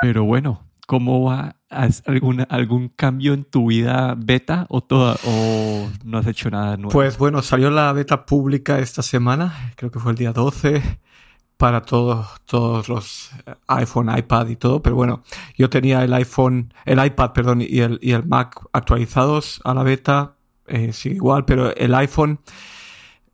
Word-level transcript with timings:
Pero 0.00 0.24
bueno, 0.24 0.64
¿cómo 0.86 1.24
va? 1.24 1.56
¿Has 1.70 2.02
algún 2.48 2.88
cambio 2.88 3.34
en 3.34 3.44
tu 3.44 3.68
vida 3.68 4.14
beta 4.16 4.66
o, 4.70 4.80
toda, 4.80 5.16
o 5.26 5.88
no 6.04 6.18
has 6.18 6.26
hecho 6.26 6.50
nada 6.50 6.76
nuevo? 6.76 6.90
Pues 6.90 7.18
bueno, 7.18 7.42
salió 7.42 7.70
la 7.70 7.92
beta 7.92 8.24
pública 8.24 8.78
esta 8.78 9.02
semana, 9.02 9.72
creo 9.76 9.90
que 9.90 9.98
fue 9.98 10.12
el 10.12 10.18
día 10.18 10.32
12, 10.32 10.82
para 11.58 11.82
todos, 11.82 12.26
todos 12.46 12.88
los 12.88 13.30
iPhone, 13.66 14.16
iPad 14.16 14.48
y 14.48 14.56
todo. 14.56 14.80
Pero 14.80 14.96
bueno, 14.96 15.22
yo 15.56 15.68
tenía 15.68 16.02
el 16.04 16.14
iPhone, 16.14 16.72
el 16.86 17.04
iPad, 17.04 17.32
perdón, 17.32 17.60
y 17.60 17.80
el, 17.80 17.98
y 18.00 18.12
el 18.12 18.24
Mac 18.24 18.58
actualizados 18.72 19.60
a 19.64 19.74
la 19.74 19.82
beta, 19.82 20.36
eh, 20.68 20.92
sí, 20.92 21.10
igual, 21.10 21.44
pero 21.44 21.74
el 21.76 21.94
iPhone 21.94 22.40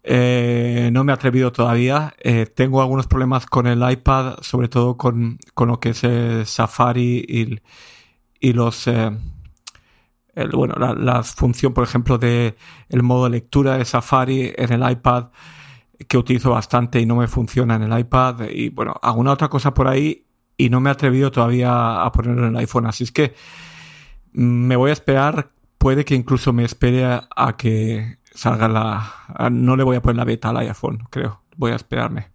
eh, 0.07 0.91
no 0.93 1.03
me 1.03 1.13
he 1.13 1.15
atrevido 1.15 1.51
todavía. 1.51 2.15
Eh, 2.21 2.47
tengo 2.47 2.83
algunos 2.83 3.07
problemas 3.07 3.47
con 3.47 3.67
el 3.67 3.83
iPad, 3.91 4.37
sobre 4.43 4.69
todo 4.69 4.99
con, 4.99 5.39
con 5.55 5.69
lo 5.69 5.81
que 5.81 5.91
es 5.91 6.49
Safari 6.49 7.61
y, 8.41 8.53
los... 8.53 8.87
Eh, 8.87 9.11
bueno, 10.53 10.75
la, 10.75 11.23
función, 11.23 11.73
por 11.73 11.85
ejemplo, 11.85 12.19
de 12.19 12.57
el 12.91 13.03
modo 13.03 13.25
de 13.25 13.31
lectura 13.31 13.79
de 13.79 13.85
Safari 13.85 14.53
en 14.57 14.73
el 14.73 14.91
iPad, 14.91 15.29
que 16.09 16.19
utilizo 16.19 16.51
bastante 16.51 17.01
y 17.01 17.07
no 17.07 17.17
me 17.17 17.29
funciona 17.29 17.77
en 17.77 17.85
el 17.85 17.99
iPad. 17.99 18.49
Y 18.51 18.69
bueno, 18.69 18.95
alguna 19.01 19.33
otra 19.33 19.49
cosa 19.49 19.73
por 19.73 19.89
ahí 19.89 20.27
y 20.57 20.69
no 20.69 20.81
me 20.81 20.91
he 20.91 20.93
atrevido 20.93 21.31
todavía 21.31 22.03
a 22.05 22.13
ponerlo 22.13 22.47
en 22.47 22.51
el 22.51 22.57
iPhone. 22.59 22.87
Así 22.87 23.05
es 23.05 23.13
que 23.13 23.35
me 24.33 24.77
voy 24.77 24.91
a 24.91 24.93
esperar. 24.93 25.51
Puede 25.79 26.05
que 26.05 26.15
incluso 26.15 26.53
me 26.53 26.65
espere 26.65 27.05
a 27.05 27.57
que 27.57 28.19
salga 28.35 28.69
la... 28.69 29.51
No 29.51 29.77
le 29.77 29.85
voy 29.85 29.97
a 29.97 30.03
poner 30.03 30.17
la 30.17 30.25
beta 30.25 30.51
al 30.51 30.59
iPhone, 30.59 31.05
creo. 31.11 31.43
Voy 31.57 31.73
a 31.73 31.77
esperarme. 31.77 32.31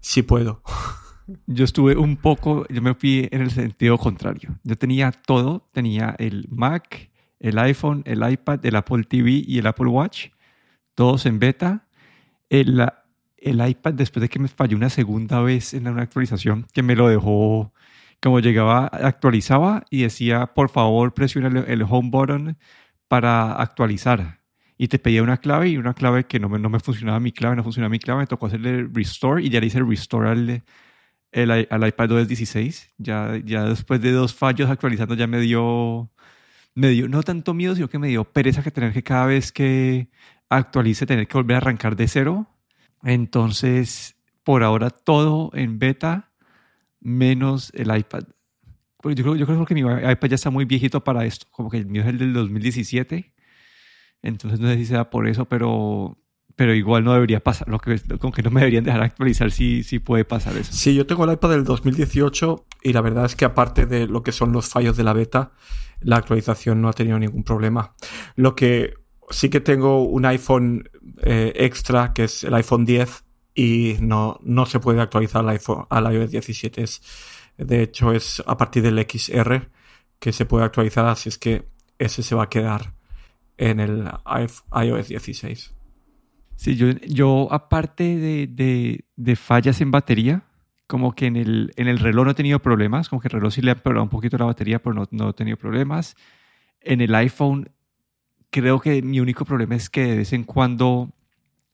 Si 0.00 0.22
puedo. 0.22 0.62
Yo 1.46 1.64
estuve 1.64 1.96
un 1.96 2.18
poco, 2.18 2.66
yo 2.68 2.82
me 2.82 2.92
fui 2.92 3.30
en 3.32 3.40
el 3.40 3.50
sentido 3.50 3.96
contrario. 3.96 4.58
Yo 4.62 4.76
tenía 4.76 5.10
todo, 5.10 5.70
tenía 5.72 6.14
el 6.18 6.46
Mac, 6.50 7.10
el 7.40 7.58
iPhone, 7.58 8.02
el 8.04 8.30
iPad, 8.30 8.60
el 8.66 8.76
Apple 8.76 9.04
TV 9.04 9.42
y 9.46 9.58
el 9.58 9.66
Apple 9.66 9.86
Watch, 9.86 10.28
todos 10.94 11.24
en 11.24 11.38
beta. 11.38 11.88
El, 12.50 12.86
el 13.38 13.66
iPad, 13.66 13.94
después 13.94 14.20
de 14.20 14.28
que 14.28 14.38
me 14.38 14.48
falló 14.48 14.76
una 14.76 14.90
segunda 14.90 15.40
vez 15.40 15.72
en 15.72 15.88
una 15.88 16.02
actualización, 16.02 16.66
que 16.74 16.82
me 16.82 16.94
lo 16.94 17.08
dejó, 17.08 17.72
como 18.20 18.40
llegaba, 18.40 18.88
actualizaba 18.88 19.84
y 19.88 20.02
decía, 20.02 20.48
por 20.48 20.68
favor, 20.68 21.14
presiona 21.14 21.48
el, 21.48 21.56
el 21.56 21.82
home 21.88 22.10
button 22.10 22.58
para 23.08 23.54
actualizar 23.54 24.43
y 24.76 24.88
te 24.88 24.98
pedía 24.98 25.22
una 25.22 25.36
clave 25.38 25.68
y 25.68 25.76
una 25.76 25.94
clave 25.94 26.24
que 26.24 26.40
no 26.40 26.48
me, 26.48 26.58
no 26.58 26.68
me 26.68 26.80
funcionaba 26.80 27.20
mi 27.20 27.32
clave, 27.32 27.56
no 27.56 27.62
funcionaba 27.62 27.90
mi 27.90 27.98
clave, 27.98 28.20
me 28.20 28.26
tocó 28.26 28.46
hacerle 28.46 28.88
restore 28.92 29.42
y 29.42 29.50
ya 29.50 29.60
le 29.60 29.66
hice 29.66 29.80
restore 29.80 30.30
al, 30.30 30.62
el, 31.32 31.50
al 31.50 31.88
iPad 31.88 32.12
OS 32.12 32.28
16. 32.28 32.94
Ya, 32.98 33.40
ya 33.44 33.64
después 33.64 34.00
de 34.00 34.12
dos 34.12 34.34
fallos 34.34 34.70
actualizando 34.70 35.14
ya 35.14 35.26
me 35.26 35.40
dio, 35.40 36.10
me 36.74 36.88
dio 36.88 37.08
no 37.08 37.22
tanto 37.22 37.54
miedo, 37.54 37.74
sino 37.74 37.88
que 37.88 37.98
me 37.98 38.08
dio 38.08 38.24
pereza 38.24 38.62
que 38.62 38.70
tener 38.70 38.92
que 38.92 39.02
cada 39.02 39.26
vez 39.26 39.52
que 39.52 40.10
actualice 40.48 41.06
tener 41.06 41.26
que 41.28 41.38
volver 41.38 41.56
a 41.56 41.58
arrancar 41.58 41.96
de 41.96 42.08
cero. 42.08 42.48
Entonces, 43.04 44.16
por 44.44 44.62
ahora 44.62 44.90
todo 44.90 45.50
en 45.54 45.78
beta 45.78 46.32
menos 47.00 47.70
el 47.74 47.96
iPad. 47.96 48.24
Yo 49.04 49.14
creo, 49.14 49.36
yo 49.36 49.46
creo 49.46 49.66
que 49.66 49.74
mi 49.74 49.82
iPad 49.82 50.28
ya 50.28 50.34
está 50.36 50.50
muy 50.50 50.64
viejito 50.64 51.04
para 51.04 51.26
esto, 51.26 51.46
como 51.50 51.70
que 51.70 51.76
el 51.76 51.86
mío 51.86 52.02
es 52.02 52.08
el 52.08 52.18
del 52.18 52.32
2017 52.32 53.33
entonces 54.24 54.58
no 54.58 54.68
sé 54.68 54.76
si 54.76 54.86
sea 54.86 55.10
por 55.10 55.28
eso, 55.28 55.44
pero, 55.44 56.16
pero 56.56 56.74
igual 56.74 57.04
no 57.04 57.12
debería 57.12 57.40
pasar. 57.40 57.68
Lo 57.68 57.78
que, 57.78 58.00
como 58.18 58.32
que 58.32 58.42
no 58.42 58.50
me 58.50 58.60
deberían 58.60 58.82
dejar 58.82 59.02
actualizar 59.02 59.50
si, 59.50 59.82
si 59.82 59.98
puede 59.98 60.24
pasar 60.24 60.56
eso. 60.56 60.72
Sí, 60.72 60.94
yo 60.94 61.06
tengo 61.06 61.24
el 61.24 61.32
iPad 61.32 61.50
del 61.50 61.64
2018 61.64 62.64
y 62.82 62.92
la 62.94 63.02
verdad 63.02 63.26
es 63.26 63.36
que 63.36 63.44
aparte 63.44 63.84
de 63.84 64.06
lo 64.06 64.22
que 64.22 64.32
son 64.32 64.50
los 64.50 64.66
fallos 64.66 64.96
de 64.96 65.04
la 65.04 65.12
beta, 65.12 65.52
la 66.00 66.16
actualización 66.16 66.80
no 66.80 66.88
ha 66.88 66.94
tenido 66.94 67.18
ningún 67.18 67.44
problema. 67.44 67.94
Lo 68.34 68.56
que 68.56 68.94
sí 69.28 69.50
que 69.50 69.60
tengo 69.60 70.04
un 70.04 70.24
iPhone 70.24 70.88
eh, 71.22 71.52
extra, 71.56 72.14
que 72.14 72.24
es 72.24 72.44
el 72.44 72.54
iPhone 72.54 72.86
10, 72.86 73.24
y 73.54 73.96
no, 74.00 74.40
no 74.42 74.64
se 74.64 74.80
puede 74.80 75.02
actualizar 75.02 75.46
al, 75.46 75.60
al 75.90 76.14
iOS 76.14 76.30
17. 76.30 76.82
Es, 76.82 77.02
de 77.58 77.82
hecho, 77.82 78.12
es 78.12 78.42
a 78.46 78.56
partir 78.56 78.82
del 78.82 78.98
XR 78.98 79.68
que 80.18 80.32
se 80.32 80.46
puede 80.46 80.64
actualizar, 80.64 81.04
así 81.06 81.28
es 81.28 81.36
que 81.36 81.68
ese 81.98 82.22
se 82.22 82.34
va 82.34 82.44
a 82.44 82.48
quedar 82.48 82.94
en 83.56 83.80
el 83.80 84.10
iOS 84.72 85.08
16. 85.08 85.74
Sí, 86.56 86.76
yo, 86.76 86.90
yo 87.06 87.48
aparte 87.52 88.16
de, 88.16 89.04
de, 89.16 89.36
fallas 89.36 89.80
en 89.80 89.90
batería, 89.90 90.44
como 90.86 91.14
que 91.14 91.26
en 91.26 91.36
el, 91.36 91.72
en 91.76 91.88
el 91.88 91.98
reloj 91.98 92.24
no 92.26 92.30
he 92.30 92.34
tenido 92.34 92.60
problemas, 92.60 93.08
como 93.08 93.20
que 93.20 93.28
el 93.28 93.32
reloj 93.32 93.54
sí 93.54 93.62
le 93.62 93.70
ha 93.70 93.74
empeorado 93.74 94.04
un 94.04 94.10
poquito 94.10 94.38
la 94.38 94.44
batería, 94.44 94.80
pero 94.80 94.94
no, 94.94 95.08
no 95.10 95.30
he 95.30 95.32
tenido 95.32 95.56
problemas. 95.56 96.14
En 96.80 97.00
el 97.00 97.14
iPhone, 97.14 97.70
creo 98.50 98.80
que 98.80 99.02
mi 99.02 99.20
único 99.20 99.44
problema 99.44 99.74
es 99.74 99.90
que 99.90 100.04
de 100.04 100.16
vez 100.18 100.32
en 100.32 100.44
cuando 100.44 101.12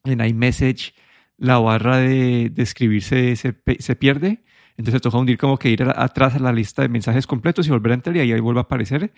en 0.05 0.25
iMessage 0.25 0.95
la 1.37 1.59
barra 1.59 1.99
de, 1.99 2.51
de 2.51 2.63
escribirse 2.63 3.37
se, 3.37 3.55
se, 3.79 3.97
pierde. 3.97 4.45
Entonces 4.77 5.03
toca 5.03 5.19
hundir 5.19 5.37
como 5.37 5.59
que 5.59 5.71
ir 5.71 5.83
atrás 5.83 6.37
a 6.37 6.39
la 6.39 6.53
lista 6.53 6.83
de 6.83 6.89
mensajes 6.89 7.27
completos 7.27 7.67
y 7.67 7.71
volver 7.71 7.93
a 7.93 7.95
entrar 7.97 8.17
y 8.17 8.21
ahí 8.21 8.41
vuelve 8.41 8.61
a 8.61 8.63
aparecer. 8.63 9.13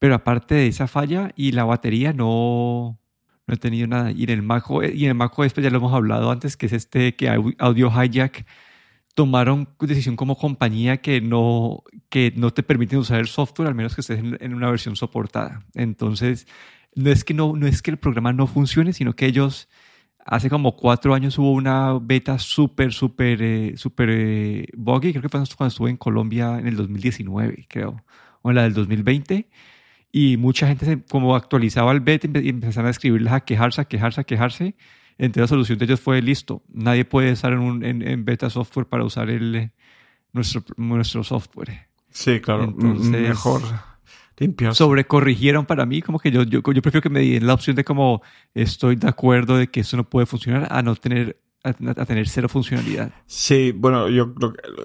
Pero 0.00 0.14
aparte 0.14 0.54
de 0.56 0.66
esa 0.66 0.88
falla 0.88 1.30
y 1.36 1.52
la 1.52 1.64
batería 1.64 2.14
no, 2.14 2.98
no 3.46 3.54
he 3.54 3.58
tenido 3.58 3.86
nada. 3.86 4.10
Y 4.12 4.24
en 4.24 4.30
el 4.30 4.42
Mac 4.42 4.68
OS, 4.70 4.94
y 4.94 5.04
en 5.04 5.10
el 5.10 5.14
Mac 5.14 5.38
OS 5.38 5.52
pues 5.52 5.62
ya 5.62 5.70
lo 5.70 5.76
hemos 5.76 5.92
hablado 5.92 6.30
antes, 6.30 6.56
que 6.56 6.66
es 6.66 6.72
este 6.72 7.14
que 7.16 7.28
Audio 7.58 7.90
Hijack 7.90 8.46
tomaron 9.14 9.68
decisión 9.78 10.16
como 10.16 10.36
compañía 10.38 11.02
que 11.02 11.20
no, 11.20 11.82
que 12.08 12.32
no 12.34 12.50
te 12.50 12.62
permiten 12.62 13.00
usar 13.00 13.20
el 13.20 13.26
software, 13.28 13.68
al 13.68 13.74
menos 13.74 13.94
que 13.94 14.00
estés 14.00 14.20
en, 14.20 14.38
en, 14.40 14.54
una 14.54 14.70
versión 14.70 14.96
soportada. 14.96 15.66
Entonces, 15.74 16.46
no 16.94 17.10
es, 17.10 17.22
que 17.22 17.34
no, 17.34 17.54
no 17.54 17.66
es 17.66 17.82
que 17.82 17.90
el 17.90 17.98
programa 17.98 18.32
no 18.32 18.46
funcione, 18.46 18.94
sino 18.94 19.14
que 19.14 19.26
ellos, 19.26 19.68
hace 20.24 20.48
como 20.48 20.76
cuatro 20.76 21.12
años 21.12 21.38
hubo 21.38 21.52
una 21.52 21.98
beta 22.00 22.38
súper, 22.38 22.94
súper, 22.94 23.42
eh, 23.42 23.72
súper 23.76 24.08
eh, 24.10 24.66
buggy, 24.74 25.10
creo 25.12 25.22
que 25.22 25.28
fue 25.28 25.46
cuando 25.56 25.68
estuve 25.68 25.90
en 25.90 25.98
Colombia 25.98 26.58
en 26.58 26.68
el 26.68 26.76
2019, 26.76 27.66
creo, 27.68 28.02
o 28.40 28.50
en 28.50 28.56
la 28.56 28.62
del 28.62 28.72
2020 28.72 29.50
y 30.12 30.36
mucha 30.36 30.66
gente 30.66 30.86
se, 30.86 31.02
como 31.02 31.36
actualizaba 31.36 31.92
el 31.92 32.00
beta 32.00 32.28
y 32.40 32.48
empezaron 32.48 32.88
a 32.88 32.90
escribirles 32.90 33.32
a 33.32 33.40
quejarse, 33.40 33.80
a 33.80 33.84
quejarse, 33.84 34.20
a 34.20 34.24
quejarse. 34.24 34.74
Entonces 35.18 35.42
la 35.42 35.48
solución 35.48 35.78
de 35.78 35.84
ellos 35.84 36.00
fue 36.00 36.20
listo. 36.22 36.62
Nadie 36.72 37.04
puede 37.04 37.30
estar 37.30 37.52
en, 37.52 37.58
un, 37.60 37.84
en, 37.84 38.06
en 38.06 38.24
beta 38.24 38.48
software 38.50 38.86
para 38.86 39.04
usar 39.04 39.28
el, 39.30 39.70
nuestro, 40.32 40.64
nuestro 40.76 41.22
software. 41.22 41.88
Sí, 42.10 42.40
claro. 42.40 42.64
Entonces, 42.64 43.10
Mejor 43.10 43.62
limpio. 44.40 44.74
Sobrecorrigieron 44.74 45.66
para 45.66 45.86
mí, 45.86 46.02
como 46.02 46.18
que 46.18 46.30
yo, 46.30 46.42
yo, 46.42 46.60
yo 46.60 46.82
prefiero 46.82 47.02
que 47.02 47.10
me 47.10 47.20
den 47.20 47.46
la 47.46 47.54
opción 47.54 47.76
de 47.76 47.84
como 47.84 48.22
estoy 48.54 48.96
de 48.96 49.08
acuerdo 49.08 49.56
de 49.56 49.68
que 49.68 49.80
eso 49.80 49.96
no 49.96 50.08
puede 50.08 50.26
funcionar 50.26 50.66
a 50.70 50.82
no 50.82 50.96
tener 50.96 51.38
a, 51.62 51.68
a, 51.68 52.06
tener 52.06 52.26
cero 52.26 52.48
funcionalidad. 52.48 53.12
Sí, 53.26 53.72
bueno, 53.72 54.08
yo 54.08 54.34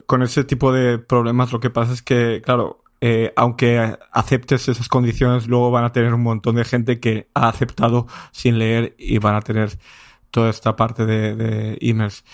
con 0.06 0.24
ese 0.24 0.44
tipo 0.44 0.74
de 0.74 1.00
problemas 1.00 1.54
lo 1.54 1.62
que 1.62 1.70
pasa 1.70 1.94
es 1.94 2.02
que, 2.02 2.42
claro, 2.44 2.84
eh, 3.08 3.32
aunque 3.36 4.00
aceptes 4.12 4.68
esas 4.68 4.90
condiciones, 4.90 5.48
luego 5.48 5.70
van 5.70 5.84
a 5.84 5.92
tener 5.92 6.12
un 6.12 6.24
montón 6.24 6.56
de 6.56 6.66
gente 6.66 7.00
que 7.00 7.30
ha 7.36 7.50
aceptado 7.50 8.08
sin 8.32 8.58
leer 8.58 8.96
y 8.98 9.20
van 9.20 9.36
a 9.36 9.42
tener 9.42 9.78
toda 10.32 10.50
esta 10.50 10.76
parte 10.76 11.06
de, 11.06 11.36
de 11.36 11.78
emails. 11.82 12.26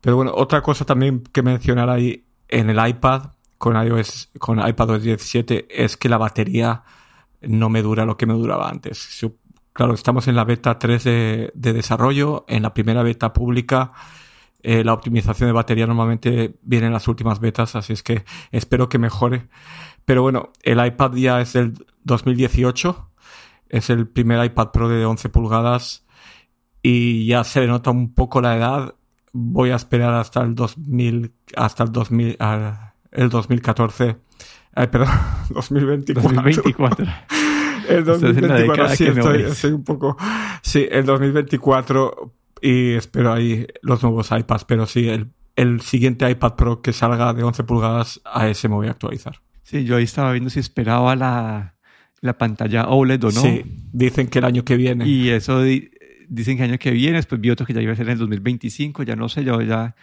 Pero 0.00 0.14
bueno, 0.14 0.32
otra 0.32 0.62
cosa 0.62 0.84
también 0.84 1.24
que 1.32 1.42
mencionar 1.42 1.90
ahí 1.90 2.26
en 2.46 2.70
el 2.70 2.78
iPad 2.88 3.32
con 3.58 3.74
iOS, 3.74 4.30
con 4.38 4.64
iPadOS 4.64 5.02
17 5.02 5.66
es 5.68 5.96
que 5.96 6.08
la 6.08 6.16
batería 6.16 6.84
no 7.40 7.68
me 7.68 7.82
dura 7.82 8.04
lo 8.04 8.16
que 8.16 8.26
me 8.26 8.34
duraba 8.34 8.68
antes. 8.68 9.26
Claro, 9.72 9.94
estamos 9.94 10.28
en 10.28 10.36
la 10.36 10.44
beta 10.44 10.78
3 10.78 11.02
de, 11.02 11.50
de 11.54 11.72
desarrollo, 11.72 12.44
en 12.46 12.62
la 12.62 12.72
primera 12.72 13.02
beta 13.02 13.32
pública 13.32 13.90
eh, 14.62 14.84
la 14.84 14.92
optimización 14.92 15.48
de 15.48 15.52
batería 15.52 15.86
normalmente 15.86 16.58
viene 16.62 16.86
en 16.86 16.92
las 16.92 17.08
últimas 17.08 17.40
betas, 17.40 17.76
así 17.76 17.92
es 17.92 18.02
que 18.02 18.24
espero 18.50 18.88
que 18.88 18.98
mejore. 18.98 19.48
Pero 20.04 20.22
bueno, 20.22 20.50
el 20.62 20.84
iPad 20.84 21.14
ya 21.14 21.40
es 21.40 21.52
del 21.54 21.74
2018, 22.04 23.10
es 23.68 23.90
el 23.90 24.08
primer 24.08 24.44
iPad 24.44 24.70
Pro 24.70 24.88
de 24.88 25.04
11 25.04 25.28
pulgadas 25.28 26.04
y 26.82 27.26
ya 27.26 27.44
se 27.44 27.60
le 27.60 27.68
nota 27.68 27.90
un 27.90 28.14
poco 28.14 28.40
la 28.40 28.56
edad. 28.56 28.94
Voy 29.32 29.70
a 29.70 29.76
esperar 29.76 30.14
hasta 30.14 30.42
el 30.42 30.54
2000, 30.54 31.32
hasta 31.56 31.84
el 31.84 31.92
2000, 31.92 32.36
uh, 32.40 32.74
el 33.12 33.28
2014. 33.28 34.16
Ay, 34.74 34.86
perdón, 34.88 35.08
2024. 35.50 36.32
2024. 36.32 37.06
el 37.88 38.04
2024, 38.04 38.88
sí, 38.90 39.06
estoy, 39.06 39.42
estoy 39.42 39.72
un 39.72 39.84
poco. 39.84 40.16
Sí, 40.62 40.86
el 40.90 41.06
2024 41.06 42.34
y 42.62 42.92
espero 42.92 43.32
ahí 43.32 43.66
los 43.82 44.02
nuevos 44.02 44.30
iPads, 44.30 44.64
pero 44.64 44.86
sí, 44.86 45.08
el, 45.08 45.30
el 45.56 45.80
siguiente 45.80 46.30
iPad 46.30 46.54
Pro 46.54 46.82
que 46.82 46.92
salga 46.92 47.32
de 47.32 47.42
11 47.42 47.64
pulgadas, 47.64 48.20
a 48.24 48.48
ese 48.48 48.68
me 48.68 48.74
voy 48.74 48.88
a 48.88 48.92
actualizar. 48.92 49.40
Sí, 49.62 49.84
yo 49.84 49.96
ahí 49.96 50.04
estaba 50.04 50.32
viendo 50.32 50.50
si 50.50 50.60
esperaba 50.60 51.14
la, 51.16 51.76
la 52.20 52.38
pantalla 52.38 52.88
OLED 52.88 53.24
o 53.24 53.30
no. 53.30 53.40
Sí, 53.40 53.62
dicen 53.92 54.28
que 54.28 54.40
el 54.40 54.44
año 54.44 54.64
que 54.64 54.76
viene. 54.76 55.06
Y 55.06 55.30
eso 55.30 55.62
di, 55.62 55.90
dicen 56.28 56.56
que 56.56 56.64
el 56.64 56.70
año 56.70 56.78
que 56.78 56.90
viene, 56.90 57.16
después 57.16 57.40
vi 57.40 57.50
otro 57.50 57.66
que 57.66 57.72
ya 57.72 57.80
iba 57.80 57.92
a 57.92 57.96
ser 57.96 58.06
en 58.06 58.12
el 58.12 58.18
2025, 58.18 59.02
ya 59.02 59.16
no 59.16 59.28
sé, 59.28 59.44
yo 59.44 59.60
ya 59.62 59.94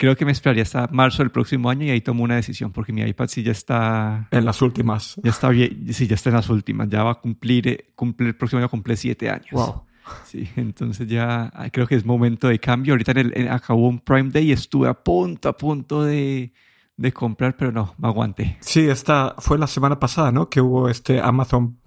creo 0.00 0.16
que 0.16 0.24
me 0.24 0.32
esperaría 0.32 0.62
hasta 0.62 0.88
marzo 0.88 1.22
del 1.22 1.30
próximo 1.30 1.68
año 1.68 1.84
y 1.84 1.90
ahí 1.90 2.00
tomo 2.00 2.24
una 2.24 2.36
decisión 2.36 2.72
porque 2.72 2.90
mi 2.90 3.02
iPad 3.02 3.28
sí 3.28 3.42
ya 3.42 3.52
está... 3.52 4.28
En 4.30 4.46
las 4.46 4.62
últimas. 4.62 5.20
Ya 5.22 5.30
está 5.30 5.50
bien, 5.50 5.92
sí, 5.92 6.06
ya 6.06 6.14
está 6.14 6.30
en 6.30 6.36
las 6.36 6.48
últimas. 6.48 6.88
Ya 6.88 7.02
va 7.02 7.10
a 7.10 7.14
cumplir, 7.16 7.68
eh, 7.68 7.90
cumplir 7.94 8.28
el 8.28 8.36
próximo 8.36 8.60
año 8.60 8.70
cumple 8.70 8.96
siete 8.96 9.28
años. 9.28 9.50
Wow. 9.52 9.84
Sí, 10.24 10.48
entonces 10.56 11.06
ya 11.08 11.50
ah, 11.54 11.70
creo 11.70 11.86
que 11.86 11.94
es 11.94 12.04
momento 12.04 12.48
de 12.48 12.58
cambio. 12.58 12.94
Ahorita 12.94 13.12
en 13.12 13.18
el, 13.18 13.32
en- 13.36 13.48
acabó 13.48 13.88
un 13.88 14.00
Prime 14.00 14.30
Day 14.30 14.48
y 14.48 14.52
estuve 14.52 14.88
a 14.88 14.94
punto, 14.94 15.48
a 15.48 15.56
punto 15.56 16.02
de, 16.04 16.52
de 16.96 17.12
comprar, 17.12 17.56
pero 17.56 17.72
no, 17.72 17.94
me 17.98 18.08
aguanté. 18.08 18.56
Sí, 18.60 18.80
esta 18.88 19.34
fue 19.38 19.58
la 19.58 19.66
semana 19.66 19.98
pasada, 19.98 20.32
¿no? 20.32 20.48
Que 20.48 20.60
hubo 20.60 20.88
este 20.88 21.20
Amazon 21.20 21.78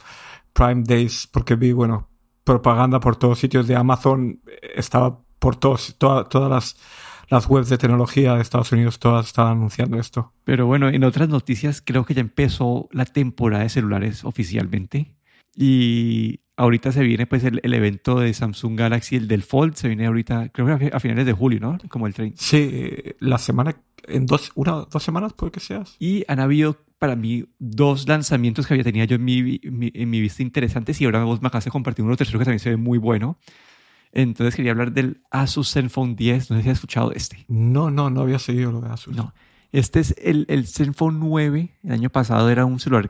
Prime 0.53 0.83
Days, 0.85 1.27
porque 1.31 1.55
vi, 1.55 1.71
bueno, 1.71 2.09
propaganda 2.43 2.99
por 2.99 3.15
todos 3.15 3.39
sitios 3.39 3.67
de 3.67 3.75
Amazon. 3.75 4.41
eh, 4.47 4.71
Estaba 4.75 5.19
por 5.39 5.55
todos, 5.55 5.95
toda- 5.97 6.29
todas 6.29 6.49
las, 6.49 6.77
las 7.29 7.47
webs 7.47 7.69
de 7.69 7.77
tecnología 7.77 8.35
de 8.35 8.41
Estados 8.41 8.71
Unidos, 8.71 8.99
todas 8.99 9.25
estaban 9.27 9.53
anunciando 9.57 9.99
esto. 9.99 10.33
Pero 10.43 10.65
bueno, 10.67 10.87
en 10.89 11.03
otras 11.03 11.27
noticias 11.29 11.81
creo 11.83 12.05
que 12.05 12.13
ya 12.13 12.21
empezó 12.21 12.87
la 12.91 13.05
temporada 13.05 13.63
de 13.63 13.69
celulares 13.69 14.23
oficialmente. 14.23 15.15
Y 15.55 16.39
ahorita 16.57 16.91
se 16.91 17.03
viene 17.03 17.25
pues 17.27 17.43
el, 17.43 17.59
el 17.63 17.73
evento 17.73 18.19
de 18.19 18.33
Samsung 18.33 18.77
Galaxy, 18.77 19.15
el 19.15 19.27
del 19.27 19.43
Fold, 19.43 19.75
se 19.75 19.87
viene 19.87 20.05
ahorita, 20.05 20.49
creo 20.49 20.65
que 20.67 20.71
a 20.73 20.77
fi- 20.77 20.89
a 20.93 20.99
finales 20.99 21.25
de 21.25 21.33
julio, 21.33 21.59
¿no? 21.59 21.77
Como 21.89 22.07
el 22.07 22.13
30. 22.13 22.41
Sí, 22.41 22.93
la 23.19 23.37
semana, 23.37 23.75
en 24.07 24.25
dos, 24.25 24.51
una, 24.55 24.71
dos 24.91 25.01
semanas 25.03 25.33
puede 25.33 25.51
que 25.51 25.59
seas. 25.59 25.95
Y 25.99 26.23
han 26.27 26.39
habido 26.39 26.77
para 26.99 27.15
mí 27.15 27.45
dos 27.59 28.07
lanzamientos 28.07 28.65
que 28.67 28.73
había 28.75 28.83
tenía 28.83 29.05
yo 29.05 29.15
en 29.17 29.25
mi, 29.25 29.41
mi- 29.63 29.91
en 29.93 30.09
mi 30.09 30.21
vista 30.21 30.41
interesantes 30.43 31.01
y 31.01 31.05
ahora 31.05 31.23
vos 31.23 31.41
me 31.41 31.47
acabas 31.47 31.65
de 31.65 31.71
compartir 31.71 32.05
uno 32.05 32.15
tercero 32.15 32.39
que 32.39 32.45
también 32.45 32.59
se 32.59 32.69
ve 32.69 32.77
muy 32.77 32.97
bueno. 32.97 33.37
Entonces 34.11 34.55
quería 34.55 34.71
hablar 34.71 34.91
del 34.93 35.21
Asus 35.31 35.71
Zenfone 35.73 36.15
10. 36.15 36.51
No 36.51 36.57
sé 36.57 36.63
si 36.63 36.69
has 36.69 36.77
escuchado 36.77 37.11
este. 37.13 37.45
No, 37.47 37.89
no, 37.89 38.09
no 38.09 38.21
había 38.21 38.37
seguido 38.39 38.71
lo 38.71 38.79
de 38.79 38.89
Asus. 38.89 39.15
No. 39.15 39.33
Este 39.71 39.99
es 39.99 40.13
el, 40.21 40.45
el 40.49 40.67
Zenfone 40.67 41.17
9. 41.19 41.71
El 41.83 41.91
año 41.91 42.09
pasado 42.11 42.49
era 42.51 42.63
un 42.65 42.79
celular 42.79 43.09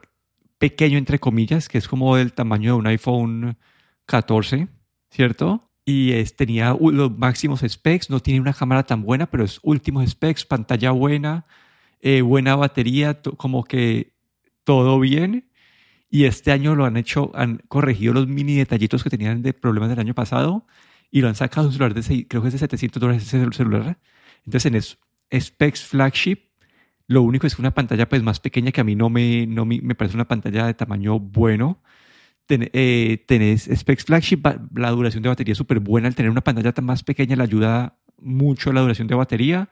pequeño, 0.64 0.98
entre 0.98 1.20
comillas, 1.20 1.68
que 1.68 1.78
es 1.78 1.90
como 1.90 2.16
del 2.16 2.32
tamaño 2.32 2.74
de 2.74 2.80
un 2.80 2.88
iPhone 2.88 3.58
14, 4.06 4.70
¿cierto? 5.12 5.70
Y 5.84 6.14
es, 6.14 6.38
tenía 6.38 6.78
los 6.80 7.12
máximos 7.18 7.64
specs. 7.68 8.10
No 8.10 8.22
tiene 8.22 8.40
una 8.40 8.54
cámara 8.54 8.84
tan 8.84 9.04
buena, 9.04 9.26
pero 9.30 9.44
es 9.44 9.60
últimos 9.64 10.10
specs, 10.10 10.46
pantalla 10.46 10.92
buena, 10.92 11.46
eh, 12.02 12.22
buena 12.22 12.56
batería, 12.56 13.22
como 13.38 13.66
que 13.66 14.14
todo 14.64 15.00
bien. 15.02 15.50
Y 16.10 16.26
este 16.26 16.52
año 16.52 16.76
lo 16.76 16.86
han 16.86 16.98
hecho, 16.98 17.32
han 17.36 17.58
corregido 17.68 18.14
los 18.14 18.28
mini 18.28 18.56
detallitos 18.56 19.04
que 19.04 19.10
tenían 19.10 19.42
de 19.42 19.54
problemas 19.54 19.90
del 19.90 20.00
año 20.00 20.14
pasado 20.16 20.66
y 21.12 21.22
lo 21.22 21.28
han 21.30 21.36
sacado 21.36 21.68
un 21.68 21.74
celular 21.74 21.94
de, 21.96 22.28
creo 22.28 22.42
que 22.42 22.48
es 22.50 22.54
de 22.54 22.60
700 22.60 23.02
dólares 23.02 23.24
ese 23.24 23.46
celular. 23.54 24.00
Entonces 24.46 24.66
en 24.68 24.76
es- 24.76 25.00
specs 25.42 25.84
flagship, 25.86 26.40
lo 27.08 27.22
único 27.22 27.48
es 27.48 27.56
que 27.56 27.62
una 27.62 27.74
pantalla 27.74 28.08
pues 28.10 28.24
más 28.24 28.40
pequeña 28.40 28.72
que 28.72 28.82
a 28.82 28.84
mí 28.84 28.96
no 28.96 29.10
me, 29.10 29.46
no 29.48 29.66
me, 29.66 29.82
me 29.82 29.96
parece 29.96 30.16
una 30.18 30.28
pantalla 30.28 30.66
de 30.68 30.74
tamaño 30.74 31.20
bueno. 31.20 31.82
Ten- 32.48 32.70
eh, 32.74 33.24
tenés 33.28 33.70
specs 33.74 34.06
flagship, 34.06 34.42
la 34.76 34.92
duración 34.92 35.24
de 35.24 35.30
batería 35.30 35.54
es 35.54 35.58
súper 35.58 35.80
buena. 35.80 36.08
Al 36.08 36.16
tener 36.16 36.32
una 36.32 36.42
pantalla 36.44 36.74
tan 36.74 36.86
más 36.86 37.04
pequeña 37.04 37.36
le 37.36 37.44
ayuda 37.44 37.98
mucho 38.20 38.74
la 38.74 38.82
duración 38.82 39.08
de 39.08 39.16
batería. 39.16 39.70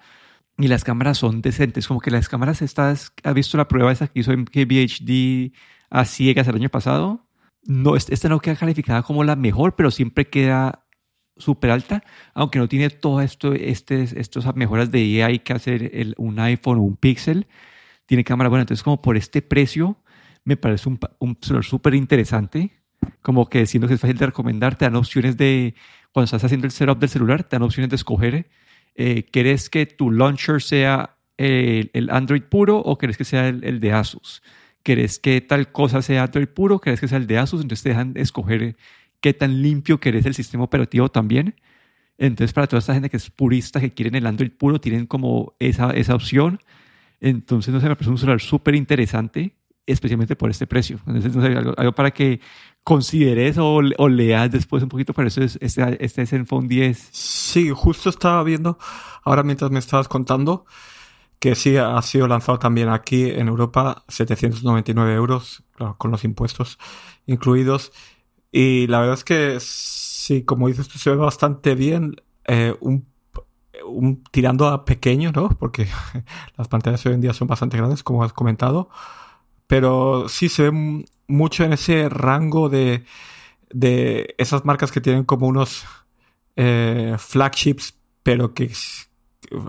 Y 0.57 0.68
las 0.68 0.83
cámaras 0.83 1.18
son 1.18 1.42
decentes, 1.42 1.88
como 1.88 2.01
que 2.01 2.12
las 2.12 2.30
cámaras 2.30 2.62
estas, 2.62 3.13
¿has 3.24 3.34
visto 3.34 3.57
la 3.57 3.68
prueba 3.68 3.92
esa 3.92 4.07
que 4.07 4.19
hizo 4.19 4.31
en 4.31 4.45
KBHD 4.45 5.54
a 5.89 6.06
ciegas 6.06 6.48
el 6.48 6.56
año 6.56 6.69
pasado? 6.69 7.27
No, 7.63 7.95
es- 7.95 8.10
esta 8.10 8.30
no 8.30 8.39
queda 8.39 8.56
calificada 8.56 9.04
como 9.04 9.24
la 9.24 9.36
mejor, 9.36 9.75
pero 9.75 9.92
siempre 9.92 10.30
queda 10.30 10.81
súper 11.42 11.72
alta, 11.72 12.04
aunque 12.34 12.60
no 12.60 12.68
tiene 12.70 12.90
todas 12.90 13.26
esto, 13.32 13.54
este, 13.54 14.04
estas 14.04 14.56
mejoras 14.56 14.92
de 14.92 15.24
AI 15.24 15.40
que 15.40 15.54
hacer 15.54 15.92
el- 15.94 16.16
un 16.18 16.40
iPhone 16.40 16.78
o 16.80 16.82
un 16.82 16.96
Pixel. 16.96 17.48
Tiene 18.06 18.24
cámara 18.24 18.50
buena, 18.50 18.64
entonces 18.64 18.84
como 18.84 19.02
por 19.02 19.18
este 19.18 19.42
precio 19.42 19.98
me 20.44 20.58
parece 20.58 20.90
un, 20.90 21.00
un 21.20 21.38
celular 21.42 21.66
súper 21.66 21.96
interesante, 21.96 22.72
como 23.22 23.50
que 23.50 23.66
siendo 23.66 23.88
que 23.88 23.96
es 23.96 24.02
fácil 24.02 24.18
de 24.18 24.26
recomendar, 24.28 24.78
te 24.78 24.86
dan 24.86 24.96
opciones 24.96 25.38
de, 25.38 25.76
cuando 26.12 26.26
estás 26.26 26.44
haciendo 26.44 26.68
el 26.68 26.72
setup 26.72 27.00
del 27.00 27.10
celular, 27.10 27.44
te 27.44 27.56
dan 27.56 27.64
opciones 27.64 27.90
de 27.90 27.96
escoger, 27.96 28.50
eh, 28.96 29.24
¿quieres 29.32 29.70
que 29.70 29.86
tu 29.86 30.12
launcher 30.12 30.62
sea 30.62 31.16
el, 31.38 32.10
Android 32.12 32.44
puro 32.44 32.78
o 32.78 32.98
quieres 32.98 33.18
que 33.18 33.26
sea 33.26 33.48
el, 33.48 33.80
de 33.80 33.94
Asus? 33.94 34.42
¿Quieres 34.84 35.20
que 35.20 35.42
tal 35.42 35.72
cosa 35.72 36.02
sea 36.02 36.24
Android 36.24 36.48
puro? 36.48 36.80
¿Quieres 36.80 37.00
que 37.00 37.08
sea 37.08 37.18
el 37.18 37.28
de 37.28 37.38
Asus? 37.38 37.62
Entonces 37.62 37.84
te 37.84 37.90
dejan 37.90 38.14
escoger 38.16 38.76
qué 39.22 39.34
tan 39.34 39.62
limpio 39.62 40.00
querés 40.00 40.26
el 40.26 40.34
sistema 40.34 40.64
operativo 40.64 41.10
también. 41.10 41.56
Entonces, 42.18 42.54
para 42.54 42.68
toda 42.68 42.80
esta 42.80 42.94
gente 42.94 43.10
que 43.10 43.18
es 43.18 43.30
purista, 43.30 43.80
que 43.80 43.94
quieren 43.94 44.16
el 44.16 44.28
Android 44.28 44.52
puro, 44.52 44.80
tienen 44.80 45.08
como 45.08 45.56
esa, 45.60 45.92
esa 45.92 46.16
opción. 46.16 46.60
Entonces, 47.20 47.74
no 47.74 47.80
sé, 47.80 47.88
me 47.88 47.96
parece 47.96 48.12
un 48.12 48.18
celular 48.18 48.42
súper 48.42 48.76
interesante, 48.76 49.56
especialmente 49.86 50.36
por 50.36 50.52
este 50.52 50.68
precio. 50.68 51.00
Entonces, 51.08 51.36
no 51.36 51.42
sé, 51.42 51.48
algo, 51.56 51.74
algo 51.78 51.94
para 51.94 52.12
que 52.12 52.42
consideres 52.84 53.58
o, 53.58 53.82
o 53.98 54.10
leas 54.10 54.52
después 54.52 54.84
un 54.84 54.90
poquito, 54.90 55.14
pero 55.14 55.28
eso 55.28 55.42
es 55.42 55.58
este, 55.62 56.04
este 56.04 56.26
Zenfone 56.26 56.68
10. 56.68 57.10
Sí, 57.12 57.70
justo 57.74 58.10
estaba 58.10 58.44
viendo 58.44 58.78
ahora 59.24 59.44
mientras 59.44 59.72
me 59.72 59.80
estabas 59.80 60.08
contando 60.08 60.66
que 61.40 61.56
sí 61.56 61.76
ha 61.76 62.00
sido 62.04 62.28
lanzado 62.28 62.60
también 62.60 62.90
aquí 62.90 63.24
en 63.32 63.48
Europa 63.48 64.04
799 64.10 65.16
euros, 65.16 65.64
claro, 65.76 65.96
con 65.98 66.12
los 66.12 66.24
impuestos 66.24 66.78
incluidos. 67.26 67.92
Y 68.51 68.88
la 68.88 69.00
verdad 69.00 69.15
es 69.15 69.24
que 69.24 69.57
sí, 69.59 70.44
como 70.44 70.68
dices 70.68 70.88
tú, 70.88 71.00
se 71.00 71.09
ve 71.12 71.15
bastante 71.15 71.75
bien. 71.75 72.15
eh, 72.45 72.75
un, 72.81 73.07
tirando 74.31 74.68
a 74.68 74.86
pequeño, 74.86 75.31
¿no? 75.31 75.50
Porque 75.50 75.88
las 76.57 76.68
pantallas 76.68 77.06
hoy 77.06 77.13
en 77.13 77.21
día 77.21 77.33
son 77.33 77.48
bastante 77.48 77.77
grandes, 77.77 78.03
como 78.03 78.24
has 78.24 78.33
comentado. 78.33 78.89
Pero 79.68 80.27
sí 80.30 80.50
se 80.50 80.69
ve 80.69 81.06
mucho 81.27 81.63
en 81.63 81.74
ese 81.74 82.09
rango 82.09 82.69
de, 82.69 83.06
de 83.71 84.36
esas 84.38 84.65
marcas 84.65 84.92
que 84.92 85.01
tienen 85.01 85.24
como 85.24 85.48
unos 85.48 85.86
eh, 86.56 87.15
flagships, 87.18 87.95
pero 88.24 88.53
que 88.53 88.71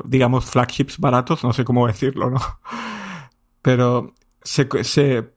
digamos 0.04 0.46
flagships 0.46 0.98
baratos, 0.98 1.44
no 1.44 1.52
sé 1.52 1.64
cómo 1.64 1.86
decirlo, 1.88 2.30
¿no? 2.30 2.40
Pero 3.62 4.14
se, 4.42 4.68
se 4.84 5.30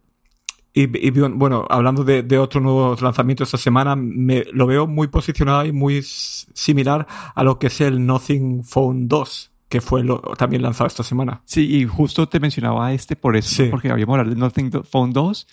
y, 0.77 1.07
y 1.07 1.09
bueno, 1.09 1.65
hablando 1.69 2.03
de, 2.03 2.21
de 2.21 2.37
otro 2.37 2.59
nuevo 2.59 2.97
lanzamiento 2.99 3.45
esta 3.45 3.57
semana, 3.57 3.95
me 3.95 4.43
lo 4.51 4.67
veo 4.67 4.87
muy 4.87 5.07
posicionado 5.07 5.65
y 5.65 5.71
muy 5.71 6.01
similar 6.03 7.07
a 7.33 7.43
lo 7.45 7.57
que 7.57 7.67
es 7.67 7.79
el 7.79 8.05
Nothing 8.05 8.65
Phone 8.65 9.07
2, 9.07 9.51
que 9.69 9.79
fue 9.79 10.03
lo, 10.03 10.19
también 10.37 10.61
lanzado 10.61 10.87
esta 10.87 11.03
semana. 11.03 11.41
Sí, 11.45 11.77
y 11.77 11.85
justo 11.85 12.27
te 12.27 12.41
mencionaba 12.41 12.91
este 12.91 13.15
por 13.15 13.37
eso, 13.37 13.63
porque 13.71 13.89
habíamos 13.89 14.15
hablado 14.15 14.31
del 14.31 14.39
Nothing 14.39 14.83
Phone 14.83 15.13
2, 15.13 15.47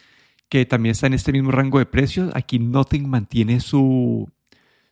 que 0.48 0.66
también 0.66 0.90
está 0.90 1.06
en 1.06 1.14
este 1.14 1.30
mismo 1.30 1.52
rango 1.52 1.78
de 1.78 1.86
precios. 1.86 2.32
Aquí 2.34 2.58
Nothing 2.58 3.08
mantiene 3.08 3.60
su, 3.60 4.28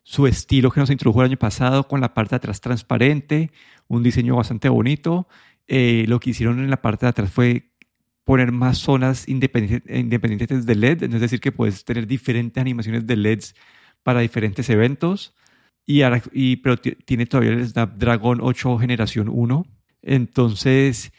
su 0.03 0.27
estilo 0.27 0.71
que 0.71 0.79
nos 0.79 0.89
introdujo 0.91 1.23
el 1.23 1.31
año 1.31 1.39
pasado, 1.39 1.89
con 1.89 1.99
la 1.99 2.13
parte 2.13 2.29
de 2.29 2.37
atrás 2.37 2.61
transparente, 2.61 3.51
un 3.89 4.01
diseño 4.01 4.37
bastante 4.37 4.69
bonito. 4.69 5.27
Eh, 5.67 6.05
lo 6.07 6.21
que 6.21 6.29
hicieron 6.29 6.59
en 6.59 6.69
la 6.69 6.81
parte 6.81 7.05
de 7.05 7.09
atrás 7.09 7.29
fue 7.29 7.70
poner 8.23 8.51
más 8.51 8.77
zonas 8.77 9.27
independientes, 9.27 9.97
independientes 9.97 10.65
de 10.65 10.75
LED, 10.75 11.03
es 11.03 11.21
decir, 11.21 11.39
que 11.39 11.51
puedes 11.51 11.83
tener 11.85 12.05
diferentes 12.07 12.59
animaciones 12.61 13.05
de 13.07 13.15
LEDs 13.15 13.55
para 14.03 14.19
diferentes 14.21 14.69
eventos. 14.69 15.33
Y, 15.85 16.03
ahora- 16.03 16.21
y, 16.31 16.57
pero 16.57 16.77
ti- 16.77 16.95
tiene 17.05 17.25
todavía 17.25 17.51
el 17.53 17.67
Snapdragon 17.67 18.39
8 18.41 18.77
generación 18.77 19.27
1. 19.29 19.65
Entonces, 20.03 21.11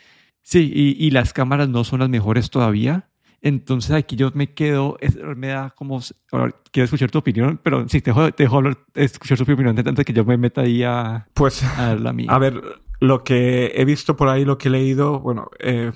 sí, 0.42 0.70
y, 0.74 1.04
y 1.06 1.10
las 1.10 1.32
cámaras 1.32 1.68
no 1.68 1.84
son 1.84 2.00
las 2.00 2.08
mejores 2.08 2.50
todavía. 2.50 3.08
Entonces 3.44 3.90
aquí 3.90 4.14
yo 4.14 4.30
me 4.34 4.52
quedo, 4.54 4.96
es- 5.00 5.16
me 5.36 5.48
da 5.48 5.70
como, 5.70 6.00
ahora 6.30 6.54
quiero 6.70 6.84
escuchar 6.84 7.10
tu 7.10 7.18
opinión, 7.18 7.58
pero 7.62 7.88
sí, 7.88 8.00
te 8.00 8.10
dejo, 8.10 8.30
te 8.32 8.44
dejo 8.44 8.56
hablar- 8.58 8.78
escuchar 8.94 9.36
tu 9.36 9.42
opinión 9.44 9.76
antes 9.76 9.94
de 9.96 10.04
que 10.04 10.12
yo 10.12 10.24
me 10.24 10.36
meta 10.36 10.60
ahí 10.60 10.84
a, 10.84 11.26
Pues 11.34 11.62
a 11.64 11.96
la 11.96 12.12
mía. 12.12 12.28
A 12.30 12.38
ver, 12.38 12.62
lo 13.00 13.24
que 13.24 13.72
he 13.74 13.84
visto 13.84 14.14
por 14.16 14.28
ahí, 14.28 14.44
lo 14.44 14.58
que 14.58 14.68
he 14.68 14.70
leído, 14.70 15.18
bueno, 15.18 15.50
eh, 15.58 15.90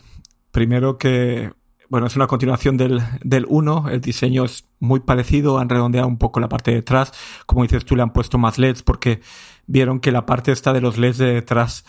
primero 0.50 0.99
que, 0.99 1.53
bueno, 1.88 2.07
es 2.07 2.17
una 2.17 2.26
continuación 2.26 2.76
del, 2.76 3.00
del 3.23 3.47
1, 3.49 3.91
el 3.91 4.00
diseño 4.00 4.45
es 4.45 4.69
muy 4.81 5.00
parecido, 5.00 5.59
han 5.59 5.69
redondeado 5.69 6.09
un 6.09 6.19
poco 6.19 6.41
la 6.41 6.49
parte 6.49 6.71
de 6.71 6.79
detrás, 6.79 7.12
como 7.47 7.62
dices 7.62 7.85
tú, 7.85 7.97
le 7.97 8.03
han 8.03 8.12
puesto 8.12 8.38
más 8.38 8.59
LEDs 8.59 8.83
porque 8.83 9.21
vieron 9.67 10.00
que 10.00 10.12
la 10.12 10.26
parte 10.26 10.53
esta 10.53 10.73
de 10.73 10.81
los 10.81 10.99
LEDs 10.99 11.19
de 11.19 11.35
detrás 11.35 11.85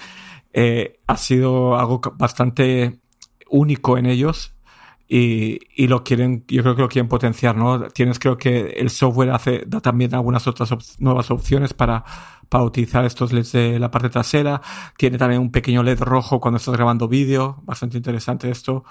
eh, 0.54 1.00
ha 1.08 1.18
sido 1.18 1.78
algo 1.78 2.02
bastante 2.18 3.00
único 3.50 3.98
en 3.98 4.06
ellos 4.06 4.54
y, 5.08 5.60
y 5.76 5.88
lo 5.88 6.04
quieren, 6.04 6.44
yo 6.48 6.64
creo 6.64 6.76
que 6.76 6.82
lo 6.82 6.90
quieren 6.90 7.08
potenciar, 7.08 7.56
¿no? 7.56 7.88
Tienes, 7.88 8.20
creo 8.20 8.38
que 8.38 8.76
el 8.78 8.90
software 8.90 9.32
hace, 9.32 9.64
da 9.66 9.80
también 9.80 10.14
algunas 10.14 10.48
otras 10.48 11.00
nuevas 11.00 11.32
opciones 11.32 11.74
para, 11.74 12.04
para 12.50 12.64
utilizar 12.64 13.06
estos 13.06 13.34
LEDs 13.34 13.52
de 13.52 13.80
la 13.80 13.92
parte 13.92 14.10
trasera. 14.10 14.62
Tiene 14.98 15.18
también 15.18 15.42
un 15.42 15.52
pequeño 15.52 15.84
LED 15.84 16.02
rojo 16.02 16.40
cuando 16.40 16.58
estás 16.58 16.76
grabando 16.76 17.08
vídeo, 17.08 17.62
bastante 17.64 17.98
interesante 17.98 18.50
esto. 18.50 18.84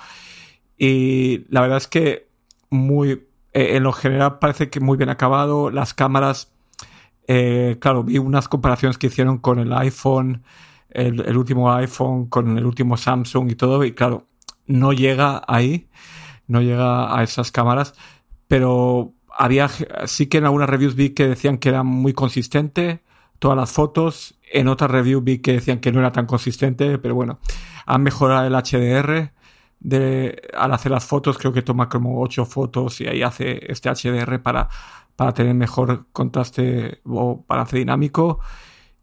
Y 0.79 1.45
la 1.49 1.63
verdad 1.63 1.79
es 1.79 1.87
que 1.87 2.29
muy, 2.71 3.11
eh, 3.53 3.77
en 3.77 3.83
lo 3.83 3.93
general 3.93 4.39
parece 4.39 4.71
que 4.71 4.81
muy 4.81 4.97
bien 4.97 5.11
acabado. 5.11 5.71
Las 5.71 5.95
cámaras, 5.95 6.53
eh, 7.29 7.79
claro, 7.81 8.05
vi 8.05 8.19
unas 8.19 8.49
comparaciones 8.49 8.99
que 8.99 9.09
hicieron 9.09 9.39
con 9.39 9.59
el 9.59 9.73
iPhone 9.73 10.43
el, 10.97 11.37
último 11.37 11.73
iPhone, 11.73 12.27
con 12.27 12.57
el 12.57 12.65
último 12.65 12.97
Samsung 12.97 13.51
y 13.51 13.55
todo, 13.55 13.85
y 13.85 13.93
claro, 13.93 14.27
no 14.67 14.93
llega 14.93 15.43
ahí, 15.47 15.89
no 16.47 16.63
llega 16.63 17.17
a 17.17 17.23
esas 17.23 17.53
cámaras, 17.53 17.95
pero 18.49 19.13
había, 19.37 19.69
sí 20.07 20.27
que 20.27 20.39
en 20.39 20.45
algunas 20.45 20.71
reviews 20.71 20.95
vi 20.95 21.11
que 21.11 21.29
decían 21.29 21.59
que 21.59 21.69
era 21.69 21.83
muy 21.83 22.15
consistente 22.15 23.03
todas 23.39 23.57
las 23.57 23.73
fotos, 23.73 24.39
en 24.53 24.69
otras 24.69 24.91
reviews 24.91 25.25
vi 25.25 25.39
que 25.39 25.55
decían 25.55 25.81
que 25.81 25.93
no 25.93 26.01
era 26.01 26.13
tan 26.13 26.27
consistente, 26.27 26.99
pero 26.99 27.15
bueno, 27.15 27.39
han 27.87 28.03
mejorado 28.03 28.47
el 28.47 28.55
HDR, 28.55 29.33
al 30.55 30.73
hacer 30.73 30.93
las 30.93 31.05
fotos, 31.05 31.39
creo 31.39 31.53
que 31.53 31.63
toma 31.63 31.89
como 31.89 32.21
8 32.21 32.45
fotos 32.47 33.01
y 33.01 33.07
ahí 33.07 33.23
hace 33.23 33.71
este 33.71 33.91
HDR 33.91 34.43
para, 34.43 34.69
para 35.17 35.33
tener 35.35 35.55
mejor 35.55 36.07
contraste 36.13 37.01
o 37.05 37.45
balance 37.47 37.77
dinámico. 37.77 38.41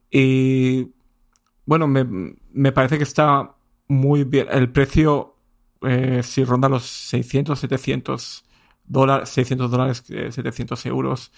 Y 0.09 0.91
bueno, 1.65 1.87
me, 1.87 2.05
me 2.51 2.71
parece 2.71 2.97
que 2.97 3.03
está 3.03 3.55
muy 3.87 4.23
bien. 4.23 4.47
El 4.51 4.71
precio, 4.71 5.37
eh, 5.81 6.21
si 6.23 6.43
ronda 6.43 6.69
los 6.69 6.83
600, 6.83 7.59
700 7.59 8.45
dólares, 8.85 9.29
600 9.29 9.71
dólares, 9.71 10.03
700 10.07 10.85
euros. 10.85 11.31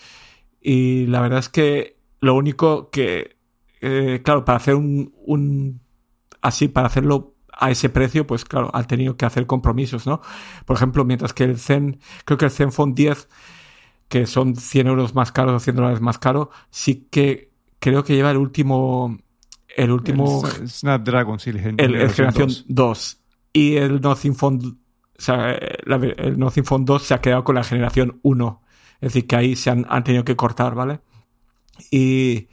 Y 0.61 1.07
la 1.07 1.21
verdad 1.21 1.39
es 1.39 1.49
que 1.49 1.94
lo 2.25 2.33
único 2.33 2.89
que, 2.89 3.37
eh, 3.81 4.21
claro, 4.23 4.43
para 4.45 4.57
hacer 4.57 4.73
un, 4.73 5.13
un, 5.25 5.79
así, 6.41 6.67
para 6.67 6.87
hacerlo 6.87 7.35
a 7.53 7.69
ese 7.69 7.89
precio, 7.89 8.25
pues 8.25 8.45
claro, 8.45 8.71
han 8.73 8.87
tenido 8.87 9.15
que 9.15 9.25
hacer 9.25 9.45
compromisos, 9.45 10.07
¿no? 10.07 10.21
Por 10.65 10.75
ejemplo, 10.75 11.05
mientras 11.05 11.33
que 11.33 11.43
el 11.43 11.59
Zen, 11.59 11.99
creo 12.25 12.39
que 12.39 12.45
el 12.45 12.51
Zenfone 12.51 12.93
10, 12.95 13.29
que 14.09 14.25
son 14.25 14.55
100 14.55 14.87
euros 14.87 15.13
más 15.13 15.31
caros 15.31 15.53
o 15.53 15.59
100 15.59 15.75
dólares 15.75 16.01
más 16.01 16.17
caro, 16.17 16.49
sí 16.71 17.07
que 17.11 17.51
creo 17.77 18.03
que 18.03 18.15
lleva 18.15 18.31
el 18.31 18.37
último, 18.37 19.19
el 19.75 19.91
último... 19.91 20.43
Snapdragon, 20.65 21.39
sí, 21.39 21.51
el, 21.51 21.79
el, 21.79 22.09
generación 22.09 22.49
2. 22.67 23.21
Y 23.53 23.75
el 23.75 24.01
Nothing 24.01 24.35
Phone, 24.35 24.79
o 25.17 25.21
sea, 25.21 25.51
el 25.51 26.39
Nothing 26.39 26.65
Phone 26.65 26.85
2 26.85 27.03
se 27.03 27.13
ha 27.13 27.21
quedado 27.21 27.43
con 27.43 27.53
la 27.53 27.63
generación 27.63 28.19
1. 28.23 28.61
Es 28.95 29.13
decir, 29.13 29.27
que 29.27 29.35
ahí 29.35 29.55
se 29.55 29.69
han, 29.69 29.85
han 29.89 30.03
tenido 30.03 30.25
que 30.25 30.35
cortar, 30.35 30.73
¿vale? 30.73 31.01
Y 31.91 32.47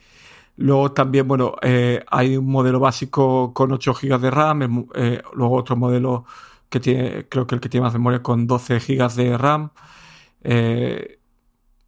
Luego 0.57 0.91
también, 0.91 1.27
bueno, 1.27 1.55
eh, 1.61 2.03
hay 2.09 2.37
un 2.37 2.45
modelo 2.45 2.79
básico 2.79 3.53
con 3.53 3.71
8 3.71 3.93
GB 3.93 4.19
de 4.19 4.31
RAM, 4.31 4.87
eh, 4.93 5.21
luego 5.33 5.55
otro 5.55 5.75
modelo 5.75 6.25
que 6.69 6.79
tiene, 6.79 7.27
creo 7.27 7.47
que 7.47 7.55
el 7.55 7.61
que 7.61 7.69
tiene 7.69 7.85
más 7.85 7.93
memoria 7.93 8.21
con 8.21 8.45
12 8.47 8.79
GB 8.79 9.13
de 9.15 9.37
RAM. 9.37 9.71
Eh, 10.43 11.19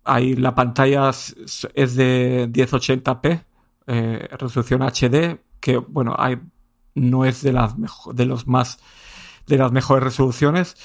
ahí 0.04 0.36
la 0.36 0.56
pantalla 0.56 1.10
es 1.10 1.96
de 1.96 2.50
1080p, 2.52 3.46
resolución 4.38 4.82
HD, 4.82 5.40
que 5.60 5.78
bueno, 5.78 6.16
hay, 6.18 6.40
no 6.96 7.26
es 7.26 7.42
de 7.44 7.54
las 7.54 7.76
de 8.14 8.26
los 8.26 8.48
más 8.48 8.80
de 9.48 9.58
las 9.58 9.72
mejores 9.72 10.04
resoluciones. 10.04 10.76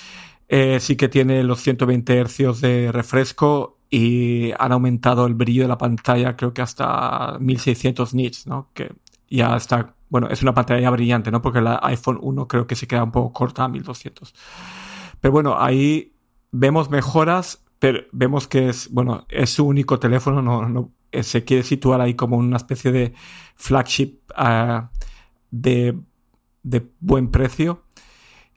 sí 0.80 0.96
que 0.96 1.08
tiene 1.08 1.42
los 1.44 1.60
120 1.62 2.24
Hz 2.24 2.60
de 2.60 2.92
refresco 2.92 3.79
y 3.90 4.52
han 4.58 4.72
aumentado 4.72 5.26
el 5.26 5.34
brillo 5.34 5.62
de 5.62 5.68
la 5.68 5.78
pantalla 5.78 6.36
creo 6.36 6.54
que 6.54 6.62
hasta 6.62 7.36
1600 7.40 8.14
nits, 8.14 8.46
¿no? 8.46 8.70
Que 8.72 8.92
ya 9.28 9.56
está, 9.56 9.94
bueno, 10.08 10.28
es 10.28 10.42
una 10.42 10.54
pantalla 10.54 10.90
brillante, 10.90 11.30
¿no? 11.30 11.42
Porque 11.42 11.60
la 11.60 11.80
iPhone 11.82 12.18
1 12.22 12.48
creo 12.48 12.66
que 12.66 12.76
se 12.76 12.86
queda 12.86 13.02
un 13.02 13.10
poco 13.10 13.32
corta 13.32 13.64
a 13.64 13.68
1200. 13.68 14.34
Pero 15.20 15.32
bueno, 15.32 15.56
ahí 15.60 16.14
vemos 16.52 16.88
mejoras, 16.88 17.64
pero 17.80 18.00
vemos 18.12 18.46
que 18.46 18.68
es, 18.68 18.90
bueno, 18.92 19.26
es 19.28 19.50
su 19.50 19.66
único 19.66 19.98
teléfono, 19.98 20.40
no, 20.40 20.68
no 20.68 20.92
eh, 21.10 21.24
se 21.24 21.44
quiere 21.44 21.64
situar 21.64 22.00
ahí 22.00 22.14
como 22.14 22.36
una 22.36 22.56
especie 22.56 22.92
de 22.92 23.14
flagship 23.56 24.20
uh, 24.38 24.86
de, 25.50 25.98
de 26.62 26.86
buen 27.00 27.30
precio 27.30 27.84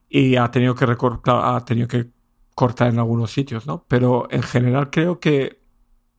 y 0.10 0.36
ha 0.36 0.52
tenido 0.52 0.76
que 0.76 0.86
recortar, 0.86 1.56
ha 1.56 1.66
tenido 1.66 1.88
que 1.88 2.13
corta 2.56 2.88
en 2.88 3.00
algunos 3.00 3.32
sitios, 3.32 3.68
¿no? 3.68 3.86
Pero 3.88 4.28
en 4.32 4.44
general 4.44 4.90
creo 4.90 5.20
que 5.20 5.60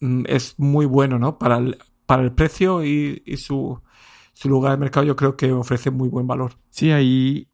mm, 0.01 0.25
es 0.27 0.55
muy 0.59 0.87
bueno, 0.87 1.19
¿no? 1.19 1.39
Para 1.39 1.59
el, 1.59 1.79
para 2.07 2.23
el 2.23 2.33
precio 2.33 2.85
y, 2.85 3.23
su, 3.37 3.81
su, 4.33 4.49
lugar 4.49 4.73
de 4.73 4.79
mercado 4.79 5.07
yo 5.07 5.17
creo 5.17 5.37
que 5.37 5.53
ofrece 5.53 5.91
muy 5.91 6.09
buen 6.09 6.27
valor. 6.27 6.53
Sí, 6.71 6.91
ahí, 6.91 7.49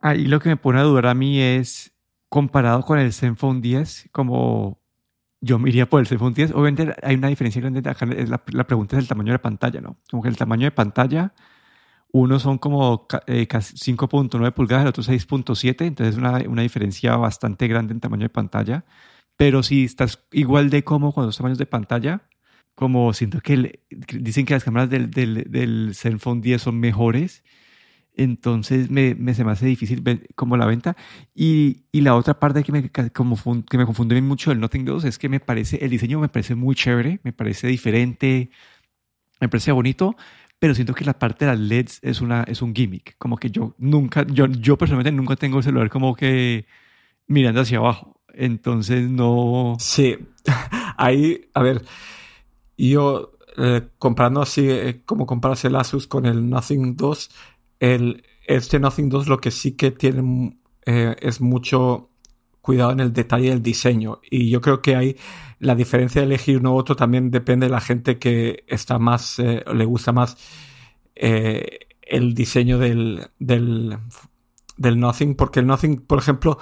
ahí 0.00 0.26
lo 0.26 0.40
que 0.40 0.48
me 0.48 0.56
pone 0.56 0.80
a 0.80 0.84
dudar 0.84 1.06
a 1.06 1.14
mí 1.14 1.40
es, 1.40 1.92
comparado 2.28 2.82
con 2.82 2.98
el 2.98 3.12
Zenfone 3.12 3.60
10, 3.60 4.10
como 4.12 4.80
yo 5.40 5.58
me 5.58 5.70
iría 5.70 5.88
por 5.88 6.00
el 6.00 6.06
Zenfone 6.06 6.34
10, 6.34 6.52
obviamente 6.52 6.94
hay 7.02 7.16
una 7.16 7.28
diferencia 7.28 7.60
grande, 7.60 7.82
la, 7.82 8.42
la 8.46 8.66
pregunta 8.66 8.96
es 8.96 9.02
el 9.02 9.08
tamaño 9.08 9.32
de 9.32 9.38
pantalla, 9.38 9.80
¿no? 9.80 9.96
Como 10.10 10.22
que 10.22 10.28
el 10.28 10.36
tamaño 10.36 10.66
de 10.66 10.70
pantalla 10.70 11.32
uno 12.12 12.38
son 12.40 12.58
como 12.58 13.06
eh, 13.26 13.46
5.9 13.48 14.52
pulgadas, 14.52 14.82
el 14.84 14.88
otro 14.88 15.02
6.7, 15.02 15.86
entonces 15.86 16.16
una, 16.16 16.38
una 16.48 16.62
diferencia 16.62 17.16
bastante 17.16 17.68
grande 17.68 17.92
en 17.94 18.00
tamaño 18.00 18.24
de 18.24 18.30
pantalla. 18.30 18.84
Pero 19.36 19.62
si 19.62 19.84
estás 19.84 20.22
igual 20.32 20.70
de 20.70 20.84
cómodo 20.84 21.12
con 21.12 21.26
los 21.26 21.36
tamaños 21.36 21.58
de 21.58 21.66
pantalla, 21.66 22.22
como 22.74 23.12
siento 23.12 23.40
que 23.40 23.80
dicen 23.90 24.46
que 24.46 24.54
las 24.54 24.64
cámaras 24.64 24.90
del, 24.90 25.10
del, 25.10 25.50
del 25.50 25.92
Zenfone 25.94 26.40
10 26.40 26.62
son 26.62 26.80
mejores, 26.80 27.42
entonces 28.14 28.90
me, 28.90 29.14
me, 29.14 29.34
se 29.34 29.44
me 29.44 29.52
hace 29.52 29.66
difícil 29.66 30.00
ver 30.02 30.26
como 30.34 30.56
la 30.56 30.66
venta. 30.66 30.96
Y, 31.34 31.84
y 31.92 32.02
la 32.02 32.16
otra 32.16 32.38
parte 32.38 32.62
que 32.64 32.72
me, 32.72 32.90
como, 33.12 33.36
que 33.64 33.78
me 33.78 33.86
confunde 33.86 34.20
mucho 34.20 34.50
del 34.50 34.60
Nothing 34.60 34.84
2 34.84 35.04
es 35.04 35.18
que 35.18 35.28
me 35.28 35.40
parece, 35.40 35.84
el 35.84 35.90
diseño 35.90 36.20
me 36.20 36.28
parece 36.28 36.54
muy 36.54 36.74
chévere, 36.74 37.20
me 37.22 37.32
parece 37.32 37.68
diferente, 37.68 38.50
me 39.40 39.48
parece 39.48 39.72
bonito, 39.72 40.16
pero 40.60 40.74
siento 40.74 40.94
que 40.94 41.06
la 41.06 41.18
parte 41.18 41.46
de 41.46 41.52
las 41.52 41.60
LEDs 41.60 41.98
es, 42.02 42.20
una, 42.20 42.44
es 42.44 42.62
un 42.62 42.74
gimmick. 42.74 43.16
Como 43.18 43.36
que 43.38 43.50
yo 43.50 43.74
nunca, 43.78 44.26
yo, 44.26 44.46
yo 44.46 44.76
personalmente 44.76 45.10
nunca 45.10 45.34
tengo 45.34 45.58
el 45.58 45.64
celular 45.64 45.88
como 45.90 46.14
que 46.14 46.66
mirando 47.26 47.62
hacia 47.62 47.78
abajo. 47.78 48.20
Entonces 48.34 49.10
no... 49.10 49.76
Sí, 49.80 50.18
ahí, 50.98 51.48
a 51.54 51.62
ver, 51.62 51.82
yo 52.76 53.32
eh, 53.56 53.88
comprando 53.98 54.42
así 54.42 54.68
eh, 54.68 55.02
como 55.06 55.26
comparas 55.26 55.64
el 55.64 55.76
Asus 55.76 56.06
con 56.06 56.26
el 56.26 56.48
Nothing 56.50 56.94
2, 56.94 57.30
el, 57.80 58.22
este 58.46 58.78
Nothing 58.78 59.08
2 59.08 59.28
lo 59.28 59.40
que 59.40 59.50
sí 59.50 59.72
que 59.72 59.90
tiene 59.90 60.58
eh, 60.84 61.16
es 61.20 61.40
mucho 61.40 62.09
cuidado 62.60 62.92
en 62.92 63.00
el 63.00 63.12
detalle 63.12 63.50
del 63.50 63.62
diseño. 63.62 64.20
Y 64.30 64.50
yo 64.50 64.60
creo 64.60 64.82
que 64.82 64.96
hay 64.96 65.16
la 65.60 65.74
diferencia 65.74 66.22
de 66.22 66.26
elegir 66.26 66.58
uno 66.58 66.72
u 66.72 66.76
otro 66.76 66.96
también 66.96 67.30
depende 67.30 67.66
de 67.66 67.70
la 67.70 67.80
gente 67.80 68.18
que 68.18 68.64
está 68.66 68.98
más, 68.98 69.38
eh, 69.38 69.62
le 69.72 69.84
gusta 69.84 70.10
más 70.12 70.36
eh, 71.14 71.80
el 72.00 72.34
diseño 72.34 72.78
del, 72.78 73.28
del, 73.38 73.98
Nothing, 74.78 75.34
porque 75.34 75.60
el 75.60 75.66
Nothing, 75.66 76.00
por 76.00 76.18
ejemplo, 76.18 76.58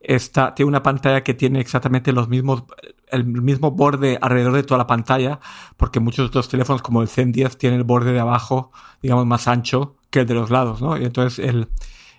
está, 0.00 0.54
tiene 0.54 0.68
una 0.68 0.82
pantalla 0.82 1.22
que 1.22 1.34
tiene 1.34 1.60
exactamente 1.60 2.12
los 2.12 2.28
mismos, 2.28 2.64
el 3.10 3.26
mismo 3.26 3.70
borde 3.72 4.18
alrededor 4.20 4.54
de 4.54 4.62
toda 4.62 4.78
la 4.78 4.86
pantalla, 4.86 5.40
porque 5.76 6.00
muchos 6.00 6.28
otros 6.28 6.48
teléfonos 6.48 6.80
como 6.80 7.02
el 7.02 7.08
Zen 7.08 7.30
10 7.32 7.58
tienen 7.58 7.80
el 7.80 7.84
borde 7.84 8.12
de 8.12 8.20
abajo, 8.20 8.72
digamos, 9.02 9.26
más 9.26 9.46
ancho 9.46 9.96
que 10.10 10.20
el 10.20 10.26
de 10.26 10.34
los 10.34 10.50
lados, 10.50 10.80
¿no? 10.80 10.96
Y 10.96 11.04
entonces 11.04 11.38
el, 11.38 11.68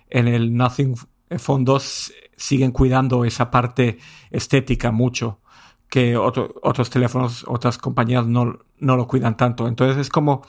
en 0.08 0.28
el 0.28 0.56
Nothing 0.56 0.94
Phone 1.38 1.64
2 1.64 2.12
siguen 2.40 2.72
cuidando 2.72 3.24
esa 3.24 3.50
parte 3.50 3.98
estética 4.30 4.90
mucho 4.90 5.40
que 5.88 6.16
otros 6.16 6.88
teléfonos, 6.88 7.44
otras 7.48 7.76
compañías 7.76 8.26
no, 8.26 8.60
no, 8.78 8.96
lo 8.96 9.08
cuidan 9.08 9.36
tanto. 9.36 9.66
Entonces 9.66 9.98
es 9.98 10.08
como 10.08 10.46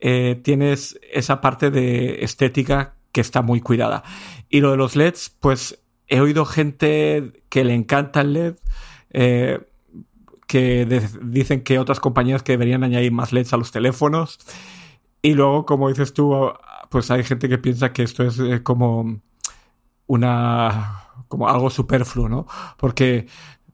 eh, 0.00 0.38
tienes 0.44 1.00
esa 1.10 1.40
parte 1.40 1.70
de 1.70 2.22
estética 2.22 2.96
que 3.10 3.22
está 3.22 3.40
muy 3.40 3.60
cuidada. 3.60 4.04
Y 4.50 4.60
lo 4.60 4.70
de 4.70 4.76
los 4.76 4.96
LEDs, 4.96 5.34
pues 5.40 5.82
he 6.08 6.20
oído 6.20 6.44
gente 6.44 7.42
que 7.48 7.64
le 7.64 7.74
encanta 7.74 8.20
el 8.20 8.34
LED, 8.34 8.54
eh, 9.10 9.60
que 10.46 10.84
dicen 11.22 11.62
que 11.62 11.78
otras 11.78 12.00
compañías 12.00 12.42
que 12.42 12.52
deberían 12.52 12.84
añadir 12.84 13.12
más 13.12 13.32
LEDs 13.32 13.54
a 13.54 13.56
los 13.56 13.72
teléfonos. 13.72 14.38
Y 15.22 15.32
luego, 15.32 15.64
como 15.64 15.88
dices 15.88 16.12
tú, 16.12 16.52
pues 16.90 17.10
hay 17.10 17.24
gente 17.24 17.48
que 17.48 17.56
piensa 17.56 17.94
que 17.94 18.02
esto 18.02 18.24
es 18.24 18.38
eh, 18.38 18.62
como 18.62 19.22
una 20.06 21.04
como 21.28 21.48
algo 21.48 21.70
superfluo, 21.70 22.28
¿no? 22.28 22.46
Porque 22.76 23.26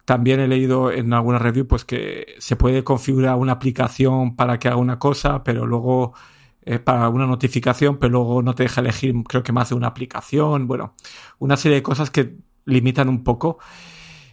también 0.04 0.40
he 0.40 0.48
leído 0.48 0.90
en 0.90 1.12
alguna 1.12 1.38
review 1.38 1.66
pues 1.66 1.84
que 1.84 2.34
se 2.38 2.56
puede 2.56 2.84
configurar 2.84 3.36
una 3.36 3.52
aplicación 3.52 4.34
para 4.36 4.58
que 4.58 4.68
haga 4.68 4.76
una 4.76 4.98
cosa, 4.98 5.44
pero 5.44 5.66
luego 5.66 6.14
eh, 6.62 6.78
para 6.78 7.08
una 7.08 7.26
notificación, 7.26 7.98
pero 7.98 8.12
luego 8.12 8.42
no 8.42 8.54
te 8.54 8.64
deja 8.64 8.80
elegir 8.80 9.14
creo 9.28 9.42
que 9.42 9.52
más 9.52 9.68
de 9.70 9.74
una 9.76 9.88
aplicación. 9.88 10.66
Bueno, 10.66 10.94
una 11.38 11.56
serie 11.56 11.76
de 11.76 11.82
cosas 11.82 12.10
que 12.10 12.36
limitan 12.64 13.08
un 13.08 13.24
poco. 13.24 13.58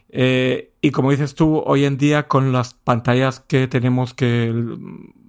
Eh, 0.09 0.73
y 0.81 0.91
como 0.91 1.11
dices 1.11 1.35
tú, 1.35 1.61
hoy 1.65 1.85
en 1.85 1.97
día 1.97 2.27
con 2.27 2.51
las 2.53 2.73
pantallas 2.73 3.41
que 3.41 3.67
tenemos 3.67 4.13
que 4.13 4.53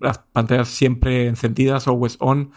las 0.01 0.19
pantallas 0.19 0.69
siempre 0.69 1.27
encendidas 1.27 1.89
o 1.89 1.93
always 1.93 2.17
on, 2.21 2.53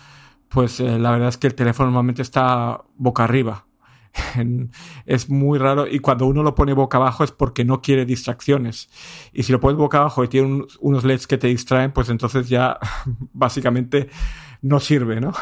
pues 0.50 0.80
eh, 0.80 1.00
la 1.00 1.12
verdad 1.12 1.30
es 1.30 1.38
que 1.38 1.48
el 1.48 1.56
teléfono 1.56 1.88
normalmente 1.88 2.22
está 2.22 2.84
boca 2.96 3.24
arriba 3.24 3.66
es 5.06 5.30
muy 5.30 5.60
raro 5.60 5.88
y 5.88 6.00
cuando 6.00 6.26
uno 6.26 6.44
lo 6.44 6.56
pone 6.56 6.74
boca 6.74 6.98
abajo 6.98 7.24
es 7.24 7.32
porque 7.32 7.64
no 7.66 7.82
quiere 7.82 8.06
distracciones. 8.06 8.90
Y 9.34 9.44
si 9.44 9.52
lo 9.52 9.60
pones 9.60 9.78
boca 9.78 10.00
abajo 10.00 10.24
y 10.24 10.28
tiene 10.28 10.66
unos 10.80 11.04
LEDs 11.04 11.28
que 11.28 11.38
te 11.38 11.48
distraen, 11.48 11.92
pues 11.92 12.10
entonces 12.10 12.50
ya 12.50 12.78
básicamente 13.34 14.10
no 14.62 14.80
sirve, 14.80 15.20
¿no? 15.22 15.34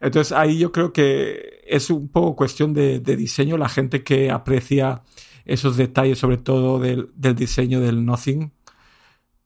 Entonces 0.00 0.32
ahí 0.32 0.58
yo 0.58 0.70
creo 0.72 0.92
que 0.92 1.62
es 1.66 1.90
un 1.90 2.08
poco 2.08 2.36
cuestión 2.36 2.74
de, 2.74 3.00
diseño, 3.00 3.56
la 3.56 3.68
gente 3.68 4.02
que 4.02 4.30
aprecia 4.30 5.02
esos 5.44 5.76
detalles, 5.76 6.18
sobre 6.18 6.36
todo 6.36 6.78
del, 6.78 7.10
diseño 7.16 7.80
del 7.80 8.04
Nothing. 8.04 8.52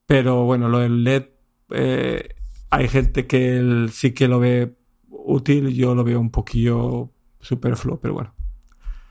Pero 0.07 0.45
bueno, 0.45 0.69
lo 0.69 0.79
del 0.79 1.05
LED, 1.05 1.27
eh, 1.71 2.35
hay 2.71 2.89
gente 2.89 3.27
que 3.27 3.87
sí 3.93 4.13
que 4.13 4.27
lo 4.27 4.41
ve 4.41 4.75
útil, 5.09 5.75
yo 5.75 5.95
lo 5.95 6.03
veo 6.03 6.19
un 6.19 6.31
poquillo 6.31 7.11
superfluo, 7.41 8.01
pero 8.01 8.15
bueno. 8.15 8.38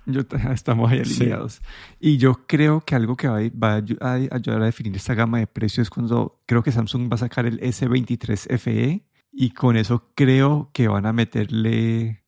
Yo, 0.08 0.22
estamos 0.54 0.90
ahí 0.90 1.00
alineados. 1.00 1.62
Y 2.00 2.18
yo 2.18 2.46
creo 2.48 2.82
que 2.82 2.96
algo 2.96 3.18
que 3.18 3.28
va, 3.28 3.74
a, 3.74 4.14
ayudar 4.14 4.62
a 4.62 4.66
definir 4.66 4.96
esta 4.96 5.14
gama 5.14 5.40
de 5.40 5.48
precios 5.48 5.88
es 5.88 5.90
cuando 5.90 6.42
creo 6.46 6.64
que 6.64 6.72
Samsung 6.72 7.12
va 7.12 7.16
a 7.16 7.20
sacar 7.20 7.46
el 7.46 7.60
S23 7.60 8.58
FE 8.58 9.06
y 9.34 9.50
con 9.52 9.76
eso 9.76 10.12
creo 10.16 10.72
que 10.74 10.88
van 10.88 11.06
a 11.06 11.14
meterle 11.14 12.24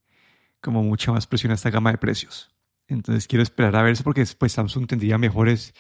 como 0.62 0.84
mucha 0.84 1.14
más 1.14 1.26
presión 1.26 1.54
a 1.54 1.56
esta 1.56 1.70
gama 1.70 1.92
de 1.92 1.98
precios. 1.98 2.54
Entonces 2.90 3.28
quiero 3.28 3.44
esperar 3.44 3.76
a 3.78 3.82
ver 3.82 3.94
eso 3.94 4.04
porque 4.04 4.22
después 4.22 4.52
Samsung 4.52 4.86
tendría 4.86 5.18
mejores, 5.18 5.74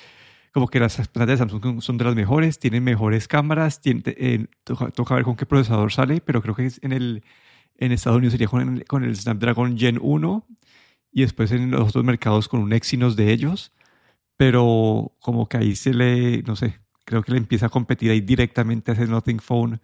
como 0.53 0.69
que 0.69 0.79
las 0.79 0.95
pantallas 0.95 1.39
de 1.39 1.49
Samsung 1.49 1.81
son 1.81 1.97
de 1.97 2.05
las 2.05 2.15
mejores, 2.15 2.59
tienen 2.59 2.83
mejores 2.83 3.27
cámaras, 3.27 3.81
tiene, 3.81 4.47
toca, 4.63 5.15
ver 5.15 5.23
con 5.25 5.35
qué 5.35 5.45
procesador 5.45 5.91
sale, 5.91 6.21
pero 6.21 6.41
creo 6.41 6.55
que 6.55 6.71
en, 6.81 6.93
el, 6.93 7.25
en 7.75 7.91
Estados 7.91 8.19
Unidos 8.19 8.31
sería 8.31 8.47
con, 8.47 8.79
con 8.87 9.03
el 9.03 9.17
Snapdragon 9.17 9.77
Gen 9.77 9.99
1 10.01 10.47
y 11.11 11.21
después 11.21 11.51
en 11.51 11.71
los 11.71 11.89
otros 11.89 12.03
mercados 12.03 12.47
con 12.47 12.61
un 12.61 12.73
Exynos 12.73 13.15
de 13.15 13.31
ellos, 13.31 13.73
pero 14.37 15.13
como 15.19 15.47
que 15.47 15.57
ahí 15.57 15.75
se 15.75 15.93
le, 15.93 16.43
no 16.43 16.55
sé, 16.55 16.79
creo 17.05 17.23
que 17.23 17.31
le 17.31 17.37
empieza 17.37 17.67
a 17.67 17.69
competir 17.69 18.11
ahí 18.11 18.21
directamente 18.21 18.91
a 18.91 18.93
ese 18.93 19.07
Nothing 19.07 19.39
Phone 19.39 19.81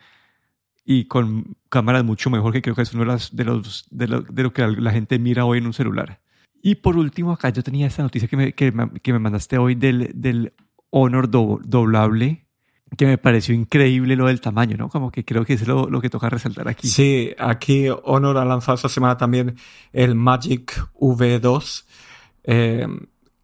y 0.86 1.06
con 1.06 1.58
cámaras 1.70 2.04
mucho 2.04 2.30
mejor 2.30 2.54
que 2.54 2.62
creo 2.62 2.76
que 2.76 2.84
es 2.84 2.94
uno 2.94 3.04
de, 3.04 3.08
las, 3.08 3.36
de, 3.36 3.44
los, 3.44 3.88
de, 3.90 4.08
lo, 4.08 4.22
de 4.22 4.44
lo 4.44 4.54
que 4.54 4.68
la 4.68 4.92
gente 4.92 5.20
mira 5.20 5.46
hoy 5.46 5.58
en 5.58 5.66
un 5.66 5.74
celular. 5.74 6.22
Y 6.62 6.76
por 6.76 6.98
último, 6.98 7.32
acá 7.32 7.50
yo 7.50 7.64
tenía 7.64 7.88
esta 7.88 8.04
noticia 8.04 8.28
que 8.28 8.38
me, 8.38 8.54
que 8.54 8.74
que 9.04 9.14
me 9.14 9.20
mandaste 9.20 9.58
hoy 9.58 9.76
del, 9.76 10.12
del 10.14 10.54
Honor 10.90 11.30
doblable 11.30 12.45
que 12.98 13.06
me 13.06 13.18
pareció 13.18 13.54
increíble 13.54 14.16
lo 14.16 14.28
del 14.28 14.42
tamaño, 14.42 14.78
¿no? 14.78 14.90
Como 14.90 15.12
que 15.12 15.26
creo 15.26 15.46
que 15.46 15.54
es 15.54 15.68
lo, 15.68 15.90
lo, 15.90 16.02
que 16.02 16.10
toca 16.10 16.30
resaltar 16.30 16.68
aquí. 16.68 16.88
Sí, 16.88 17.34
aquí 17.38 17.88
Honor 18.04 18.38
ha 18.38 18.46
lanzado 18.46 18.76
esta 18.76 18.90
semana 18.90 19.18
también 19.18 19.56
el 19.92 20.16
Magic 20.16 20.88
V2, 20.94 21.86
eh, 22.44 22.88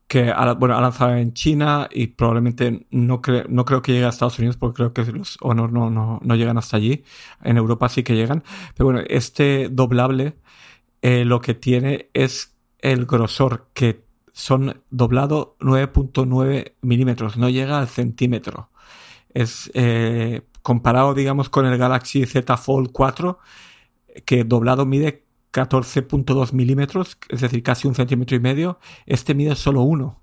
que 0.07 0.29
ha, 0.29 0.53
bueno, 0.53 0.77
ha 0.77 0.81
lanzado 0.81 1.15
en 1.15 1.33
China 1.33 1.87
y 1.91 2.07
probablemente 2.07 2.85
no, 2.91 3.21
no 3.49 3.65
creo 3.65 3.81
que 3.81 3.93
llegue 3.93 4.05
a 4.05 4.09
Estados 4.09 4.37
Unidos 4.39 4.57
porque 4.57 4.75
creo 4.75 4.93
que 4.93 5.11
los 5.11 5.37
Honor 5.41 5.71
no, 5.71 5.89
no, 5.89 6.19
no 6.21 6.35
llegan 6.35 6.57
hasta 6.57 6.77
allí. 6.77 7.03
En 7.43 7.57
Europa 7.57 7.89
sí 7.89 8.03
que 8.03 8.15
llegan. 8.15 8.43
Pero 8.75 8.85
bueno, 8.91 9.01
este 9.07 9.69
doblable 9.69 10.35
eh, 11.01 11.25
lo 11.25 11.41
que 11.41 11.53
tiene 11.53 12.09
es 12.13 12.55
el 12.79 13.05
grosor 13.05 13.69
que 13.73 14.03
son 14.33 14.81
doblado 14.89 15.55
9.9 15.59 16.73
milímetros, 16.81 17.37
no 17.37 17.49
llega 17.49 17.79
al 17.79 17.87
centímetro 17.87 18.71
es 19.33 19.71
eh, 19.73 20.41
comparado, 20.61 21.13
digamos, 21.13 21.49
con 21.49 21.65
el 21.65 21.77
Galaxy 21.77 22.25
Z 22.25 22.57
Fold 22.57 22.91
4, 22.91 23.39
que 24.25 24.43
doblado 24.43 24.85
mide 24.85 25.25
14.2 25.51 26.53
milímetros, 26.53 27.17
es 27.29 27.41
decir, 27.41 27.63
casi 27.63 27.87
un 27.87 27.95
centímetro 27.95 28.35
y 28.35 28.39
medio. 28.39 28.79
Este 29.05 29.33
mide 29.33 29.55
solo 29.55 29.81
uno. 29.81 30.21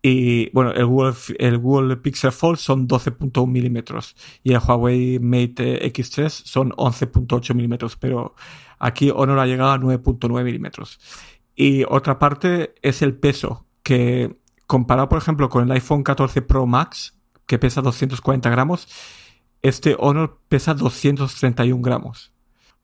Y 0.00 0.50
bueno, 0.50 0.72
el 0.72 0.86
Google, 0.86 1.14
el 1.38 1.58
Google 1.58 1.96
Pixel 1.96 2.30
Fold 2.30 2.58
son 2.58 2.86
12.1 2.86 3.46
milímetros 3.48 4.14
y 4.44 4.52
el 4.52 4.60
Huawei 4.60 5.18
Mate 5.18 5.84
X3 5.92 6.28
son 6.28 6.70
11.8 6.70 7.54
milímetros, 7.54 7.96
pero 7.96 8.34
aquí 8.78 9.10
Honor 9.10 9.40
ha 9.40 9.46
llegado 9.46 9.72
a 9.72 9.78
9.9 9.78 10.44
milímetros. 10.44 11.00
Y 11.56 11.82
otra 11.88 12.20
parte 12.20 12.74
es 12.80 13.02
el 13.02 13.16
peso, 13.16 13.66
que 13.82 14.36
comparado 14.66 15.08
por 15.08 15.18
ejemplo 15.18 15.48
con 15.48 15.64
el 15.64 15.72
iPhone 15.72 16.04
14 16.04 16.42
Pro 16.42 16.66
Max, 16.66 17.17
que 17.48 17.58
pesa 17.58 17.80
240 17.80 18.48
gramos, 18.50 18.86
este 19.62 19.96
Honor 19.98 20.38
pesa 20.48 20.74
231 20.74 21.82
gramos. 21.82 22.32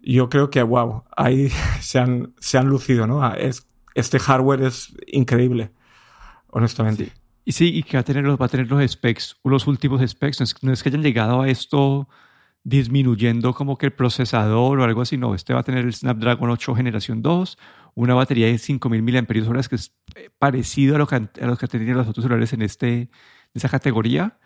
Yo 0.01 0.29
creo 0.29 0.51
que, 0.51 0.63
wow, 0.63 1.05
ahí 1.17 1.51
se 1.81 2.01
han, 2.01 2.35
se 2.41 2.59
han 2.59 2.67
lucido, 2.67 3.07
¿no? 3.07 3.23
Ah, 3.23 3.37
es, 3.39 3.69
este 3.95 4.19
hardware 4.19 4.63
es 4.63 4.93
increíble, 5.07 5.71
honestamente. 6.49 7.13
Y 7.45 7.53
sí, 7.53 7.71
y 7.75 7.83
que 7.83 7.99
va 7.99 8.01
a 8.01 8.05
tener, 8.05 8.41
va 8.41 8.47
a 8.47 8.49
tener 8.49 8.69
los 8.69 8.91
specs, 8.91 9.37
los 9.45 9.67
últimos 9.67 10.01
specs. 10.11 10.63
No 10.63 10.73
es, 10.73 10.83
que 10.83 10.89
hayan 10.89 11.03
llegado 11.03 11.43
a 11.43 11.49
esto 11.49 12.09
disminuyendo 12.63 13.53
como 13.53 13.77
que 13.77 13.85
el 13.85 13.93
procesador 13.93 14.81
o 14.81 14.85
algo 14.85 15.03
así. 15.03 15.19
No, 15.19 15.35
este 15.35 15.53
va 15.53 15.61
a 15.61 15.63
tener 15.63 15.85
el 15.85 15.93
Snapdragon 15.93 16.49
8 16.49 16.75
generación 16.75 17.21
2, 17.21 17.59
una 17.95 18.15
batería 18.15 18.47
de 18.47 18.57
5000 18.57 19.03
mAh 19.03 19.27
que 19.69 19.75
es 19.75 19.95
eh, 20.15 20.31
parecido 20.39 20.97
a 20.97 20.99
lo 20.99 21.07
que, 21.07 21.17
a 21.17 21.47
lo 21.47 21.59
que 21.59 21.69
tenían 21.69 21.99
los 21.99 22.09
otros 22.09 22.25
celulares 22.25 22.55
en 22.55 22.63
este, 22.63 23.11
esa 23.53 23.69
categoría 23.69 24.39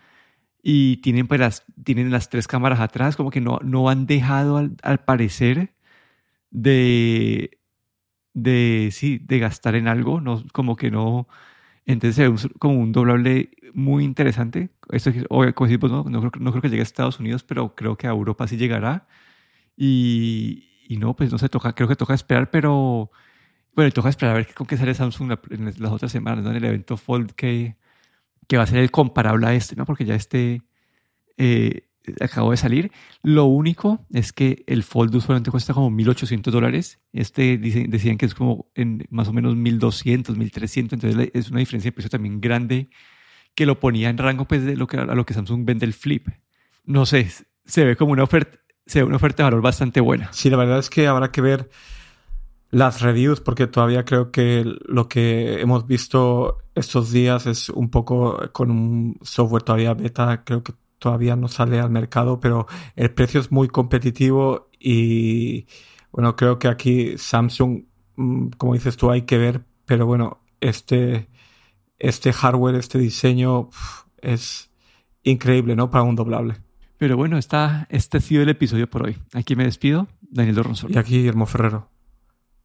y 0.61 0.97
tienen, 0.97 1.27
pues, 1.27 1.39
las, 1.39 1.65
tienen 1.83 2.11
las 2.11 2.29
tres 2.29 2.47
cámaras 2.47 2.79
atrás, 2.79 3.15
como 3.15 3.31
que 3.31 3.41
no, 3.41 3.59
no 3.63 3.89
han 3.89 4.05
dejado 4.07 4.57
al, 4.57 4.75
al 4.83 4.99
parecer 5.05 5.73
de, 6.51 7.59
de, 8.33 8.89
sí, 8.91 9.19
de 9.19 9.39
gastar 9.39 9.75
en 9.75 9.87
algo, 9.87 10.21
no, 10.21 10.43
como 10.53 10.75
que 10.75 10.91
no, 10.91 11.27
entonces 11.85 12.29
es 12.45 12.49
como 12.59 12.79
un 12.79 12.91
doblable 12.91 13.51
muy 13.73 14.03
interesante. 14.03 14.71
Esto, 14.91 15.11
como 15.29 15.67
decimos, 15.67 15.91
no, 15.91 16.03
no, 16.05 16.31
creo, 16.31 16.43
no 16.43 16.51
creo 16.51 16.61
que 16.61 16.69
llegue 16.69 16.81
a 16.81 16.83
Estados 16.83 17.19
Unidos, 17.19 17.43
pero 17.43 17.75
creo 17.75 17.97
que 17.97 18.07
a 18.07 18.11
Europa 18.11 18.47
sí 18.47 18.57
llegará. 18.57 19.07
Y, 19.77 20.69
y 20.87 20.97
no, 20.97 21.15
pues 21.15 21.31
no 21.31 21.37
se 21.39 21.49
toca, 21.49 21.73
creo 21.73 21.87
que 21.89 21.95
toca 21.95 22.13
esperar, 22.13 22.51
pero 22.51 23.11
bueno, 23.75 23.91
toca 23.91 24.09
esperar 24.09 24.35
a 24.35 24.39
ver 24.39 24.53
con 24.53 24.67
qué 24.67 24.77
sale 24.77 24.93
Samsung 24.93 25.33
en 25.51 25.65
las 25.65 25.91
otras 25.91 26.11
semanas, 26.11 26.43
¿no? 26.43 26.51
en 26.51 26.57
el 26.57 26.65
evento 26.65 26.97
Fold 26.97 27.31
que, 27.33 27.77
que 28.49 28.57
va 28.57 28.63
a 28.63 28.67
ser 28.67 28.79
el 28.79 28.89
comparable 28.89 29.45
a 29.45 29.53
este, 29.53 29.75
¿no? 29.75 29.85
Porque 29.85 30.05
ya 30.05 30.15
este 30.15 30.63
eh, 31.37 31.83
acabó 32.19 32.49
de 32.49 32.57
salir. 32.57 32.91
Lo 33.21 33.45
único 33.45 34.07
es 34.11 34.33
que 34.33 34.63
el 34.65 34.81
Fold 34.81 35.13
usualmente 35.15 35.51
cuesta 35.51 35.75
como 35.75 35.91
1.800 35.91 36.49
dólares. 36.49 36.99
Este 37.13 37.59
decían 37.59 38.17
que 38.17 38.25
es 38.25 38.33
como 38.33 38.71
en 38.73 39.05
más 39.11 39.27
o 39.27 39.33
menos 39.33 39.55
1.200, 39.55 40.35
1.300. 40.35 40.93
Entonces 40.93 41.29
es 41.31 41.51
una 41.51 41.59
diferencia 41.59 41.89
de 41.89 41.93
precio 41.93 42.09
también 42.09 42.41
grande 42.41 42.89
que 43.53 43.67
lo 43.67 43.79
ponía 43.79 44.09
en 44.09 44.17
rango 44.17 44.45
pues, 44.45 44.65
de 44.65 44.75
lo 44.75 44.87
que, 44.87 44.97
a 44.97 45.05
lo 45.05 45.27
que 45.27 45.35
Samsung 45.35 45.63
vende 45.63 45.85
el 45.85 45.93
Flip. 45.93 46.27
No 46.85 47.05
sé, 47.05 47.29
se 47.65 47.85
ve 47.85 47.95
como 47.95 48.13
una 48.13 48.23
oferta, 48.23 48.57
se 48.87 48.99
ve 48.99 49.05
una 49.05 49.17
oferta 49.17 49.43
de 49.43 49.51
valor 49.51 49.61
bastante 49.61 50.01
buena. 50.01 50.33
Sí, 50.33 50.49
la 50.49 50.57
verdad 50.57 50.79
es 50.79 50.89
que 50.89 51.05
habrá 51.05 51.31
que 51.31 51.41
ver 51.41 51.69
las 52.71 53.01
reviews, 53.01 53.41
porque 53.41 53.67
todavía 53.67 54.05
creo 54.05 54.31
que 54.31 54.63
lo 54.85 55.07
que 55.07 55.59
hemos 55.61 55.87
visto 55.87 56.59
estos 56.75 57.11
días 57.11 57.47
es 57.47 57.69
un 57.69 57.89
poco 57.89 58.39
con 58.51 58.71
un 58.71 59.17
software 59.21 59.63
todavía 59.63 59.93
beta, 59.93 60.43
creo 60.43 60.63
que 60.63 60.73
todavía 60.99 61.35
no 61.35 61.47
sale 61.47 61.79
al 61.79 61.89
mercado, 61.89 62.39
pero 62.39 62.67
el 62.95 63.11
precio 63.11 63.39
es 63.39 63.51
muy 63.51 63.69
competitivo 63.69 64.69
y 64.79 65.65
bueno, 66.11 66.35
creo 66.35 66.59
que 66.59 66.67
aquí 66.67 67.17
Samsung, 67.17 67.83
mm, 68.15 68.49
como 68.57 68.73
dices 68.73 68.97
tú, 68.97 69.09
hay 69.09 69.23
que 69.23 69.37
ver, 69.37 69.63
pero 69.85 70.05
bueno, 70.05 70.41
este, 70.61 71.29
este 71.97 72.33
hardware, 72.33 72.75
este 72.75 72.99
diseño 72.99 73.69
es 74.21 74.71
increíble, 75.23 75.75
¿no? 75.75 75.89
Para 75.89 76.03
un 76.03 76.15
doblable. 76.15 76.57
Pero 76.97 77.15
bueno, 77.15 77.37
está, 77.37 77.87
este 77.89 78.17
ha 78.17 78.21
sido 78.21 78.43
el 78.43 78.49
episodio 78.49 78.89
por 78.89 79.03
hoy. 79.05 79.17
Aquí 79.33 79.55
me 79.55 79.63
despido, 79.63 80.07
Daniel 80.21 80.55
Dorronzolo. 80.55 80.93
Y 80.93 80.97
aquí 80.97 81.17
Guillermo 81.17 81.45
Ferrero. 81.45 81.89